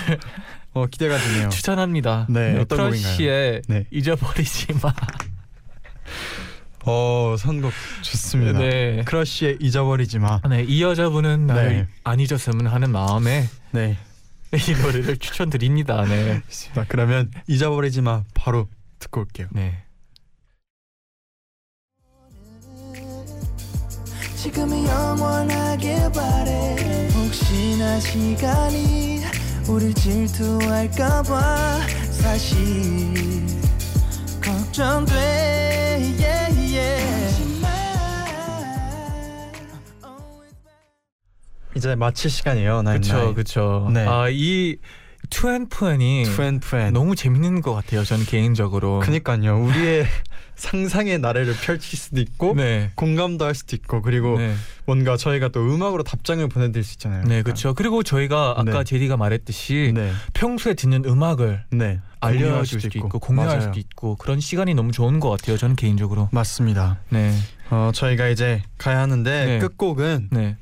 어, 0.72 0.86
기대가 0.86 1.16
되네요. 1.18 1.48
추천합니다. 1.50 2.26
네, 2.28 2.58
어떤 2.58 2.90
크러쉬의 2.90 3.62
네. 3.68 3.86
잊어버리지 3.90 4.72
마. 4.82 4.92
어, 6.86 7.34
선곡 7.38 7.72
좋습니다. 8.02 8.58
네. 8.58 9.02
크러쉬의 9.04 9.58
잊어버리지 9.60 10.18
마. 10.18 10.40
네, 10.48 10.62
이 10.64 10.82
여자분은 10.82 11.46
나를 11.46 11.68
네. 11.68 11.86
안 12.04 12.20
잊었으면 12.20 12.66
하는 12.66 12.90
마음에 12.90 13.48
네. 13.72 13.96
이 14.52 14.82
노래를 14.82 15.16
추천드립니다. 15.16 16.04
네. 16.04 16.42
자, 16.74 16.84
그러면 16.88 17.30
잊어버리지 17.48 18.02
마 18.02 18.22
바로 18.34 18.68
듣고 18.98 19.22
올게요. 19.22 19.48
네. 19.50 19.82
지금이 24.36 24.84
영원하길 24.86 26.12
바래 26.12 27.08
혹시나 27.14 27.98
시간이 27.98 29.22
우릴 29.66 29.94
질투할까봐 29.94 31.78
사실 32.10 33.33
이제 41.84 41.94
마칠 41.94 42.30
시간이에요. 42.30 42.82
그렇죠, 42.82 43.34
그렇죠. 43.34 43.90
네. 43.92 44.06
아이 44.06 44.76
투앤푸앤이 45.28 46.24
투앤투앤. 46.24 46.94
너무 46.94 47.14
재밌는 47.14 47.60
것 47.60 47.74
같아요. 47.74 48.04
저는 48.04 48.24
개인적으로. 48.24 49.00
그니까요. 49.00 49.58
우리의 49.62 50.06
상상의 50.56 51.18
나래를 51.18 51.54
펼칠 51.62 51.98
수도 51.98 52.20
있고 52.22 52.54
네. 52.54 52.90
공감도 52.94 53.44
할 53.44 53.54
수도 53.54 53.76
있고 53.76 54.00
그리고 54.00 54.38
네, 54.38 54.54
뭔가 54.86 55.16
저희가 55.18 55.48
또 55.48 55.60
음악으로 55.60 56.04
답장을 56.04 56.46
보내드릴 56.48 56.84
수 56.84 56.94
있잖아요. 56.94 57.24
네, 57.24 57.42
그렇죠. 57.42 57.74
그리고 57.74 58.02
저희가 58.02 58.54
아까 58.56 58.78
네. 58.78 58.84
제디가 58.84 59.16
말했듯이 59.18 59.92
네, 59.94 60.10
평소에 60.32 60.72
듣는 60.74 61.04
음악을 61.04 61.64
네. 61.70 62.00
알려줄 62.20 62.80
수도 62.80 62.98
있고, 62.98 63.18
공유할 63.18 63.48
맞아요. 63.48 63.60
수도 63.60 63.78
있고 63.80 64.16
그런 64.16 64.40
시간이 64.40 64.72
너무 64.74 64.90
좋은 64.92 65.20
것 65.20 65.28
같아요. 65.28 65.58
저는 65.58 65.76
개인적으로. 65.76 66.30
맞습니다. 66.32 67.00
네, 67.10 67.34
어 67.70 67.90
저희가 67.92 68.28
이제 68.28 68.62
가야 68.78 69.00
하는데 69.00 69.44
네. 69.46 69.58
끝곡은 69.58 70.28
네, 70.30 70.56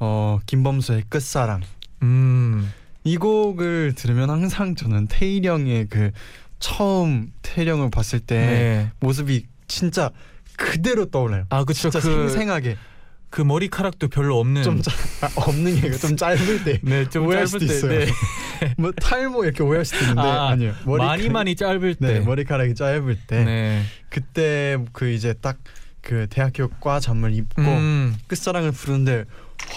어 0.00 0.38
김범수의 0.46 1.04
끝사랑 1.08 1.62
음, 2.02 2.70
이 3.04 3.16
곡을 3.16 3.94
들으면 3.96 4.30
항상 4.30 4.74
저는 4.74 5.06
태일 5.08 5.44
형의 5.44 5.86
그 5.88 6.10
처음 6.58 7.30
태일 7.42 7.68
형을 7.68 7.90
봤을 7.90 8.20
때 8.20 8.36
네. 8.36 8.90
모습이 9.00 9.46
진짜 9.68 10.10
그대로 10.56 11.06
떠올라요. 11.06 11.46
아, 11.50 11.64
그렇죠. 11.64 11.90
진짜 11.90 12.00
그, 12.00 12.28
생생하게 12.28 12.76
그 13.30 13.42
머리카락도 13.42 14.08
별로 14.08 14.38
없는. 14.38 14.62
좀 14.62 14.80
짜, 14.80 14.92
아, 15.22 15.28
없는 15.36 15.80
게 15.80 15.90
좀 15.98 16.16
짧을 16.16 16.64
때. 16.64 16.80
네, 16.82 17.08
좀 17.08 17.26
오해할 17.26 17.46
수도 17.46 17.66
때. 17.66 17.74
있어요. 17.74 17.98
네. 17.98 18.06
뭐 18.78 18.92
탈모 18.92 19.44
이렇게 19.44 19.62
오해할 19.62 19.84
수도 19.84 20.00
있는데 20.00 20.20
아, 20.20 20.48
아, 20.50 20.56
니에요 20.56 20.74
많이 20.86 21.28
많이 21.28 21.56
짧을 21.56 21.96
네, 21.98 22.14
때. 22.14 22.20
머리카락이 22.20 22.74
짧을 22.74 23.18
때 23.26 23.44
네. 23.44 23.82
그때 24.10 24.78
그 24.92 25.10
이제 25.10 25.34
딱 25.34 25.58
그 26.04 26.26
대학교 26.28 26.68
과 26.68 27.00
잠을 27.00 27.32
입고 27.34 27.62
음. 27.62 28.14
끝사랑을 28.26 28.72
부르는데 28.72 29.24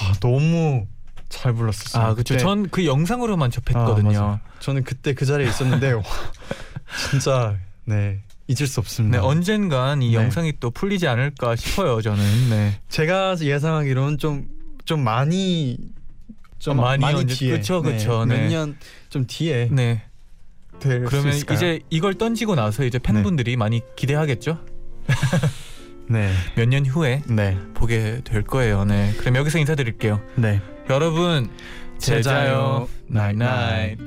와 0.01 0.13
너무 0.19 0.85
잘 1.29 1.53
불렀었어요. 1.53 2.03
아, 2.03 2.13
그렇죠. 2.13 2.37
전 2.37 2.69
그 2.69 2.85
영상으로만 2.85 3.47
아, 3.47 3.51
접했거든요. 3.51 4.11
맞아요. 4.19 4.39
저는 4.59 4.83
그때 4.83 5.13
그 5.13 5.25
자리에 5.25 5.47
있었는데 5.47 5.91
와, 5.93 6.03
진짜 7.09 7.57
네 7.85 8.21
잊을 8.47 8.67
수 8.67 8.79
없습니다. 8.79 9.19
네, 9.19 9.23
언젠간 9.25 10.01
이 10.01 10.09
네. 10.09 10.13
영상이 10.15 10.53
또 10.59 10.71
풀리지 10.71 11.07
않을까 11.07 11.55
싶어요, 11.55 12.01
저는. 12.01 12.49
네. 12.49 12.79
제가 12.89 13.37
예상하기로는 13.39 14.17
좀 14.17 14.57
좀 14.87 15.03
많이 15.03 15.77
좀 16.59 16.79
어, 16.79 16.83
많이 16.83 17.01
많이 17.01 17.25
뒤에 17.25 17.57
그쵸. 17.57 17.81
몇 17.81 17.97
네. 18.25 18.47
년좀 18.47 19.27
뒤에 19.27 19.67
네. 19.69 20.01
그러면? 20.79 21.33
이제 21.35 21.81
이걸 21.89 22.13
던지고 22.13 22.55
나서 22.55 22.85
이제 22.85 22.97
팬분들이 22.97 23.57
많이 23.57 23.81
기대하겠죠? 23.97 24.63
네, 26.09 26.31
몇 26.55 26.67
년 26.69 26.85
후에 26.85 27.21
네, 27.27 27.57
보게 27.73 28.21
될 28.23 28.43
거예요. 28.43 28.85
네. 28.85 29.13
그럼 29.19 29.35
여기서 29.35 29.59
인사드릴게요. 29.59 30.21
네. 30.35 30.61
여러분, 30.89 31.49
제자요. 31.97 32.87
night 33.07 33.48
night. 33.48 33.97